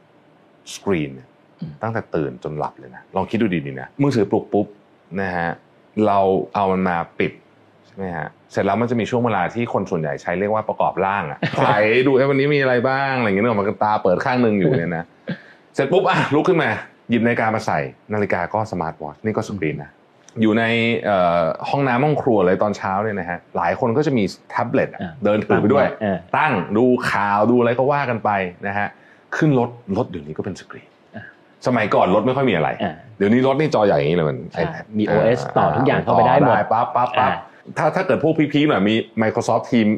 [0.75, 1.29] สกรีนเนี่ย
[1.83, 4.67] ตั้งแต่ตื่นจนหลับเลยนะลองคิดดูดีๆนะมือถือปลุกปุ๊บ
[5.21, 5.51] นะฮะ
[6.07, 6.19] เรา
[6.55, 7.33] เอามันมาปิด
[7.87, 15.05] ใช่ไหมฮะเสร็จแล้วมันจะมีช่วงเวลาที่คนส่วนใหญ่ใช้เรียกว่าประกอบร่างอะถ่ายดูไอ้วันนี้มีอะไรบ้างอะไรอย่างเงี้ยนึกออกมันก็ตาเปิดข้างหนึ่งอยู่เนี่ยนะ
[15.75, 16.71] เสร็จปุ๊บอะลุกขึ้นมา
[17.11, 17.79] หยิบนาฬิกามาใส่
[18.15, 19.91] นาฬิกาก็สมาร์ทวอทนี่ก็สกรีนนะ
[20.43, 20.65] อยู่ใน
[21.05, 28.31] เอ่อห้องน้ำห้องครัวเลยตอนเช้าเนี่ยนะฮะหลายคนก็จะมีแท็บเล็ตอะอ่าเดินถือไปด้วยเออตั้งดูข่าวดูอะไรก็ว่ากันไป
[28.67, 28.89] นะฮะ
[29.37, 31.25] ขึ้นรถรถเดี๋ยวนี้ก็เป็นสกรีนอ่า
[31.67, 37.31] สมัยก่อนรถไม่ค่อยมีอะไรอ่าเดี๋ยวนี้รถนี่จอใหญ่อย่างนี้เลยมันใช่ iPad มี OS ต่อทุกอย่างเข้าไปได้หมดปั๊บปั๊บปั๊บอ่า
[37.79, 39.95] ถ้าถ้าเกิดพวกพีคๆหน่อยมี Microsoft Teams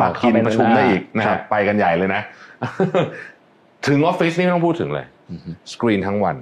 [0.00, 2.22] ปักกินเข้าไปประชุมได้อีกนะคครัรับบไปกันใหญ่เลยนะ
[3.86, 6.36] ถึงออฟฟิศนี่ไม่ต้องพูดถึงเลยอือฮึสกรีนทั้งวัน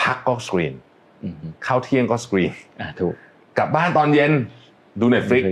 [0.00, 0.74] พักก็สกรีน
[1.24, 3.14] อือฮึเข้าเที่ยงก็สกรีนอ่าถูก
[3.58, 4.32] กลับบ้านตอนเย็น
[5.00, 5.42] ดู Netflix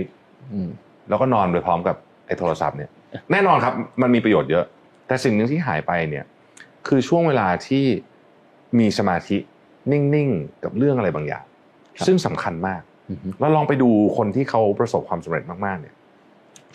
[0.53, 0.69] อืม
[1.09, 1.95] แล้วก็นอนไปพร้อมกับ
[2.27, 2.89] ไอ้โทรศัพท์เนี่ย
[3.31, 4.65] แน่นอนครับมันมีประโยชน์เยอะ
[5.07, 6.25] แต่สิ่งหนึ่งที่หายไปเนี่ย
[6.87, 7.85] คือช่วงเวลาที่
[8.79, 9.37] มีสมาธิ
[9.91, 11.45] นิ่งๆกับเรื่องอะไรบางอย่าง
[11.97, 15.95] ครับซึ่งสำคัญมากอือฮึแล้วลองไปดูคนที่เขาประสบความสำเร็จมากๆเนี่ย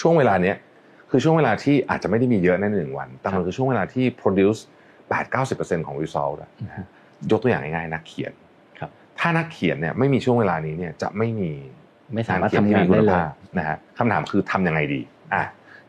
[0.01, 0.57] ช่วงเวลาเนี้ย
[1.11, 4.61] คือช่วงเวลาที่อาจจะไม่ได้มีเยอะในหนึ่งวัน แต่มันคือช่วงเวลาที่ produce
[5.23, 6.87] 8-90%ของ result อะนะฮะ
[7.31, 8.33] ยกตัวอย่างง่ายๆนักเขียน
[8.79, 11.51] ครับ ถ้านักเขียนเนี่ยไม่มีช่วงเวลานี้เนี่ยจะไม่มี
[12.15, 15.01] ไม่สามารถเขียทำงานที่มีคุได้ณเลยภาพนะฮะคำถามคือทำยังไงดี
[15.35, 15.43] อะ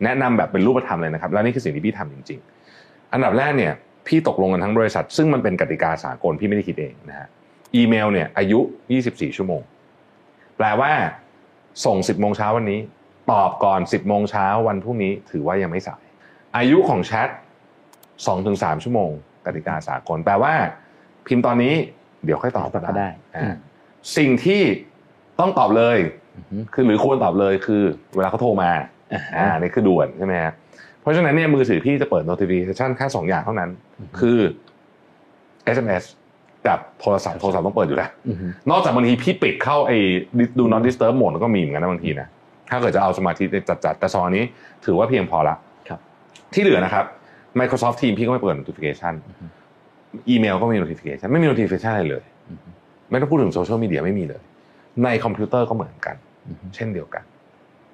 [0.04, 2.40] แนะนำแบบเป็นรูปธรรมเลยนะครับ แล้วนี่คือสิ่งที่พี่ทำจริง
[2.76, 3.74] ๆ อันดับแรกเนี่ย
[4.08, 7.28] พี่ตกลงกันทั้งบริษัท ซึ่งมันเป็นกติกาสากลพี่ไม่ได้คิดเองนะฮะ
[7.76, 8.60] อีเมลเนี่ยอายุ
[9.00, 9.62] 24 ชั่วโมง
[10.58, 10.92] แปลว่า
[11.86, 12.80] ส่ง 10โมงเช้าวันนี้
[13.32, 16.04] ตอบก่อน 10โมงเช้าวันพรุ่งนี้ถือว่ายังไม่สาย
[16.58, 17.30] อายุของแชท
[18.06, 19.12] 2-3 ชั่วโมง
[19.46, 20.54] กติกาสากล แปลว่า
[21.28, 21.74] พิมพ์ตอนนี้
[22.26, 23.56] เดี๋ยวค่อยตอบตอบก็ได้อ่าอืม
[24.18, 24.62] สิ่งที่
[25.40, 25.98] ต้องตอบเลย
[26.36, 27.84] อือฮึคือหรือควรตอบเลยคือ
[28.16, 28.72] เวลาเขาโทรมา
[29.14, 30.54] อ่าอ่านี่คือด่วนใช่ไหมฮะ
[31.02, 33.70] เพราะฉะนั้นเนี่ยมือถือพี่จะเปิด notification แค่สองอย่างเท่านั้น
[34.20, 34.40] คือ
[35.76, 36.04] SMS
[36.68, 39.98] กับโทรศัพท์โทรศัพท์ต้องเปิดอยู่แล้วอือฮึนอกจากบางทีพี่ปิดเข้าไอ้
[40.60, 42.28] ดู not disturb mode ก็มีเหมือนกันนะบางทีนะ
[42.70, 43.44] ถ้าเกิดจะเอาสมาธิ
[43.86, 44.44] จัดๆแต่ซองนี้
[44.86, 45.56] ถือว่าเพียงพอละ
[45.90, 46.00] ครับ
[46.54, 47.06] ที่เหลือนะครับ
[47.60, 49.46] Microsoft Teams พี่ก็ไม่เปิด notification อือฮึ
[50.30, 52.70] อีเมลก็ไม่มี notification ไม่มี notification อะไรเลยอือฮึ
[53.10, 54.42] ไม่ต้องพูดถึงโซเชียลมีเดียไม่มีเลย
[55.04, 56.16] ในคอมพิวเตอร์ก็เหมือนกัน
[56.48, 57.24] อือฮึเช่นเดียวกัน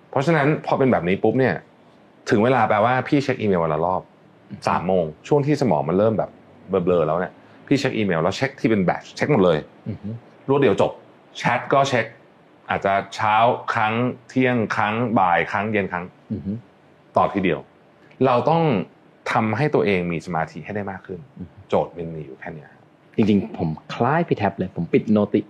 [0.10, 1.55] เพราะฉะนั้นพอเป็นแบบนี้ปุ๊บเนี่ย
[2.30, 4.01] ถึงเวลาแปลว่าพี่เช็คอีเมลวันละรอบ
[4.68, 6.30] สามโมงช่วงที่สมองมันเริ่มแบบ
[6.70, 7.34] เบลอๆแล้วเนี่ย
[7.68, 9.57] พี่เช็คอีเมลแล้วเช็คที่เป็น batch เช็คหมดเลย
[9.88, 10.10] อือฮึ
[10.49, 10.91] รวดเดียวจบ
[11.38, 12.05] แชทก็เช็ค
[12.70, 13.36] อาจจะเช้า
[13.74, 13.93] ครั้ง
[14.30, 16.51] เที่ยงครั้งบ่ายครั้งเย็นครั้งอือฮึ
[17.18, 17.60] ตอบทีเดียว
[18.26, 18.62] เราต้อง
[19.32, 21.20] ทำให้ตัวเองมีสมาธิให้ได้มากขึ้น
[21.70, 22.70] โจทย์มันมีอยู่แค่เนี้ย
[23.16, 25.41] จริงๆ ผมคล้ายพี่แท็บเลย ผมปิดโนติ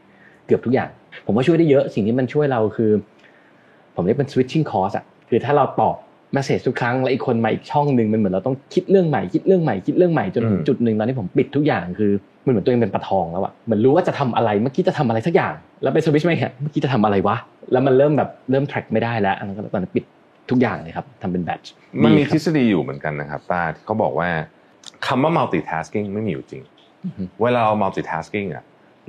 [0.46, 0.90] เกือบทุกอย่าง
[1.26, 2.92] ผมว่าช่วยได้เยอะสิ่งที่มันช่วยเราคือ
[4.00, 5.96] ผมเรียกเป็น switching course อะคือถ้าเราตอบ
[6.36, 12.12] message ทุกครั้งแล้วอีกคนมาอีกช่องหนึ่งมันเหมือนเราต้องคิดเรื่องใหม่คิดเรื่องใหม่คิดเรื่องใหม่จนอืมจุดหนึ่งตอนที่ผมปิดทุกอย่างคือ
[12.46, 17.38] มันเหมือนตัวเองเป็นปลาทองแล้วอะเหมือนรู้ว่าจะทำอะไรเมื่อกี้จะทำอะไรสักอย่าง แล้วไปสวิตช์ไม่เห็นเมื่อกี้จะทำอะไรวะ
[17.72, 20.04] แล้วมันเริ่มแบบเริ่ม track ไม่ได้แล้วอันนั้นก็ตอนนั้นปิด
[20.50, 21.68] ทุกอย่างเลยครับทำเป็น batch
[22.04, 24.30] มันมีดีคทฤรับษฎีอยู่เหมือนกันนะครับป้าที่เขาบอกว่า
[25.08, 26.62] คำว่า multitasking ไม่มีอยู่จริง
[27.06, 28.64] อือฮึเวลาเรา multitasking อะ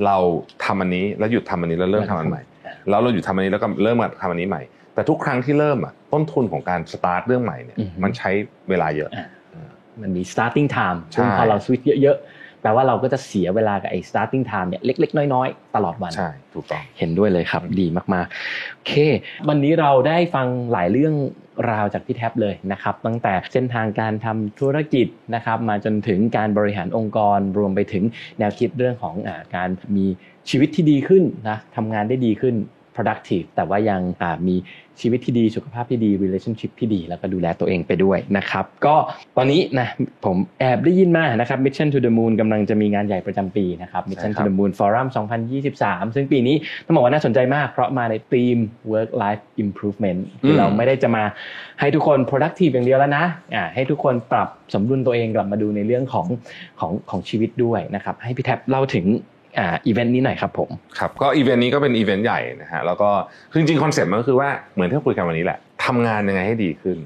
[0.07, 0.17] เรา
[0.65, 2.43] ทำอันนี้แล้วหยุดทำอันนี้แล้วเริ่มทำอันใหม่
[2.91, 4.63] แล้วเราหยุดทำอันนี้แล้วก็เริ่มมาทำอันนี้ใหม่
[5.01, 8.31] แต่ทุกครั้งที่เริ่มอะต้นทุนของการสตาร์ทเรื่องใหม่เนี่ยอือฮึมันใช้
[8.69, 9.69] เวลาเยอะอ่า
[10.01, 18.93] มันมี starting time ใช่ซึ่งพอเราสวิตช์เยอะๆแปลว่าเราก็จะเสียเวลากับไอ้ starting time เนี่ยเล็ก ๆ น้อยๆ ตลอดวันใช่ถูกต้องเห็นด้วยเลยครับดีมากๆโอเค
[19.49, 21.15] วันนี้เราได้ฟังหลายเรื่อง
[21.71, 28.05] ราวจากพี่แท็บเลยนะครับ ตั้งแต่เส้นทางการทำธุรกิจนะครับ มาจนถึงการบริหารองค์กรรวมไปถึง
[28.39, 30.07] แนวคิดเรื่องของอาการมี
[30.51, 32.57] ชีวิตที่ดีขึ้นนะทำงานได้ดีขึ้น
[32.95, 34.57] productive แต่ว่ายังอ่ามี
[35.01, 38.97] ชีวิตที่ดีสุขภาพที่ดี relationship ที่ดี แล้วก็ดูแลตัวเองไปด้วยนะครับ ก็
[39.37, 39.89] ตอนนี้นะ
[40.25, 45.07] ผมแอบได้ยินมานะครับ Mission to the Moon กำลังจะมีงานใหญ่ประจำปีนะครับ Mission ใช่ครั to บ the Moon Forum
[45.61, 48.57] 2023 ซึ่งปีนี้ต้องบอกว่าน่าสนใจมาก เพราะมาในธีม
[48.93, 51.25] work life improvement คือเราไม่ได้จะมา
[51.81, 53.25] ให้ทุกคน productive อย่างเดียวแล้วนะ
[53.55, 56.27] อ่าให้ทุกคนปรับสมดุลตัวเองกลับมาดูในเรื่องของ
[56.81, 59.07] ของของชีวิตด้วยนะครับ ให้พี่แท็บเล่าถึง
[59.59, 63.11] อ่าอีเวนต์นี้หน่อยครับผมครับก็อีเวนต์นี้ก็เป็นอีเวนต์ใหญ่นะฮะแล้วก็
[63.51, 66.97] คือจริงๆคอนเซ็ปต์มันก็คือว่าเหมือนที่เราคุยกันวันนี้แหละทำงานยังไงให้ดีขึ้น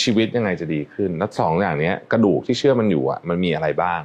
[0.00, 4.00] ชีวิตยังไงจะดีขึ้น แล้วสองอย่างเนี้ยกระดูกที่เชื่อมมันอยู่อะมันมีอะไรบ้าง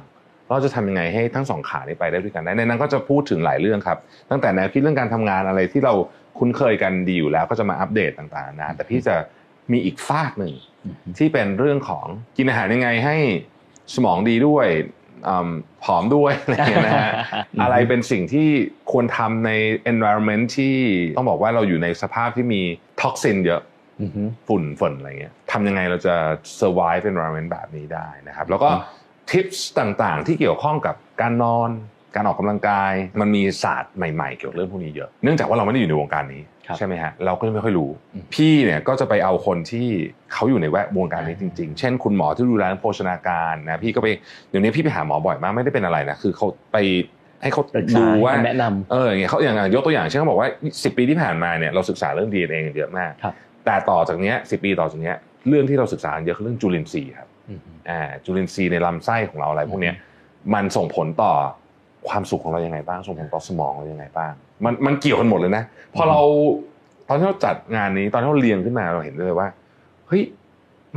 [0.48, 3.98] เราจะทำยังไงให้ทั้งสองขานี้ไปได้ด้วยกันได้ในนั้นก็จะพูดถึงหลายเรื่องครับ
[4.30, 5.94] ตั้งแต่แนวคิดเรื่องการทำงานอะไรที่เรา
[6.38, 9.14] คุ้นเคยกันดีอยู่แล้วก็จะมาอัปเดตต่างๆนะแต่พี่จะ
[9.72, 10.52] มีอีกฟากหนึ่ง
[11.18, 12.04] ที่เป็นเรื่องของ
[12.36, 13.16] กินอาหารยังไงให้
[13.94, 14.99] สมองดีด้วยอืม
[15.84, 17.12] ผอมด้วยอะไรอย่างเงี้ยนะฮะ
[17.62, 18.48] อะไรเป็นสิ่งที่
[18.92, 19.50] ควรทำใน
[19.92, 20.76] environment ที่
[21.18, 22.62] ต้องบอกว่าเราอยู่ในสภาพที่มี
[23.00, 23.62] toxin เยอะ
[24.00, 26.14] อือฮึฝุ่นฝนอะไรเงี้ยทำยังไงเราจะ
[26.60, 28.70] survive environment แบบนี้ได้นะครับ แล้วก็
[29.30, 31.70] tips ต่างๆ ที่เกี่ยวข้องกับการนอน
[32.16, 39.86] การออกกำลังกาย มันมีศาสตร์ใหม่ๆ เกี่ยวกับเรื่องพวกนี้เยอะ เนื่องจากว่าเราไม่ได้อยู่ในวงการนี้ครับ ใช่ไหมฮะเราก็ไม่ค่อยรู้อืมพี่เนี่ยก็จะไปเอาคนที่
[40.32, 44.08] เขาอยู่ในแวดวงการนี้จริง ๆ เช่น คุณหมอที่ดูแลเรื่องโภชนาการนะพี่ก็ไป
[44.50, 46.76] เดี๋ยวนี้พี่ไปหาหมอบ่อยมากไม่ได้เป็นอะไรนะคือเขาไป
[47.42, 55.16] ให้เขาปรึกษาดูว่าให้แนะนำเอออย่างเงี้ยเขาอย่างยกตัวอย่างเช่นเขาบอกว่า 10 ปีที่ผ่านมาเนี่ยเราศึกษาเรื่อง DNA กันเยอะมากครับแต่ต่อจากเนี้ย10ปีต่อจากเนี้ย
[55.48, 59.94] เรื่องที่เราศึกษาเยอะคือเรื่องจุลินทรีย์ครับอือฮึอ่าจุลินทรีย์ในลำไส้ของเราอะไรพวกเนี้ย
[60.54, 61.32] มันส่งผลต่อ
[62.08, 64.32] ความสุขของเรายังไงบ้าง ส่งผลต่อสมองเรายังไงบ้าง
[64.64, 66.20] มันมันเกี่ยวกันหมดเลยนะพอเรา
[67.08, 69.48] ตอนที่เราจัดงานนี้ตอนที่เราเรียงขึ้นมาเราเห็นได้เลยว่า
[70.08, 70.22] เฮ้ย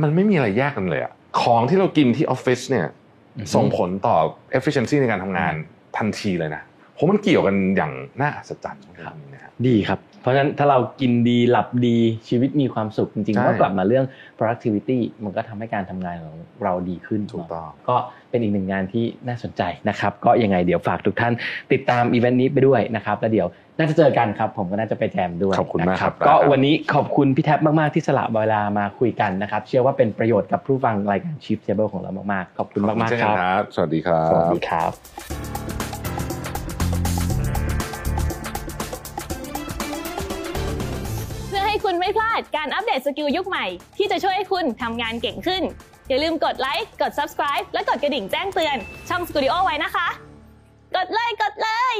[0.02, 1.12] มันไม่มีอะไรแยกกันเลยอะ
[1.42, 2.86] ของที่เรากินที่ออฟฟิศเนี่ย
[3.38, 4.16] อือฮึส่งผลต่อ
[4.58, 5.54] efficiency ในการทำงาน
[5.96, 6.62] ทันทีเลยนะ
[6.94, 11.96] เพราะมันเกี่ยวกันอย่างน่าอัศจรรย์เรื่องนี้นะครับดีครับ เพราะฉะนั้นถ้าเรากินดีหลับดี
[12.28, 14.04] ชีวิตมีความสุขจริงใช่ๆก็กลับมาเรื่อง
[14.38, 17.96] productivity มันก็ทำให้การทำงานของเราดีขึ้นถูกต้องก็
[18.34, 21.32] เป็นอีกหนึ่งงานที่น่าสนใจนะครับ ก็ยังไงเดี๋ยวฝากทุกท่าน
[21.72, 34.92] ติดตามอีเวนต์นี้ไปด้วยนะครับแล้วเดี๋ยวน่าจะเจอกันครับ ผมก็น่าจะไปแจมด้วยขอบคุณมากครับ ก็วันนี้ขอบคุณพี่แท็บมาก ๆ ที่สละเวลามาคุยกันนะครับ เชื่อว่าเป็นประโยชน์กับผู้ฟังรายการ Chief Table ของเรามาก ๆ ขอบคุณมาก ๆ ครับ สวัสดีครับ สวัสดีครับ
[41.48, 43.66] เพื่อให้คุณไม่พลาดการอัปเดตสกิลยุคใหม่
[43.96, 45.64] ที่จะช่วยให้คุณทำงานเก่งขึ้น
[46.08, 48.76] อย่าลืมกดไลค์กด subscribe และกดกระดิ่งแจ้งเตือน
[49.08, 50.08] ช่อง Studio ไว้นะคะ
[50.96, 51.96] กดเลยกดเลย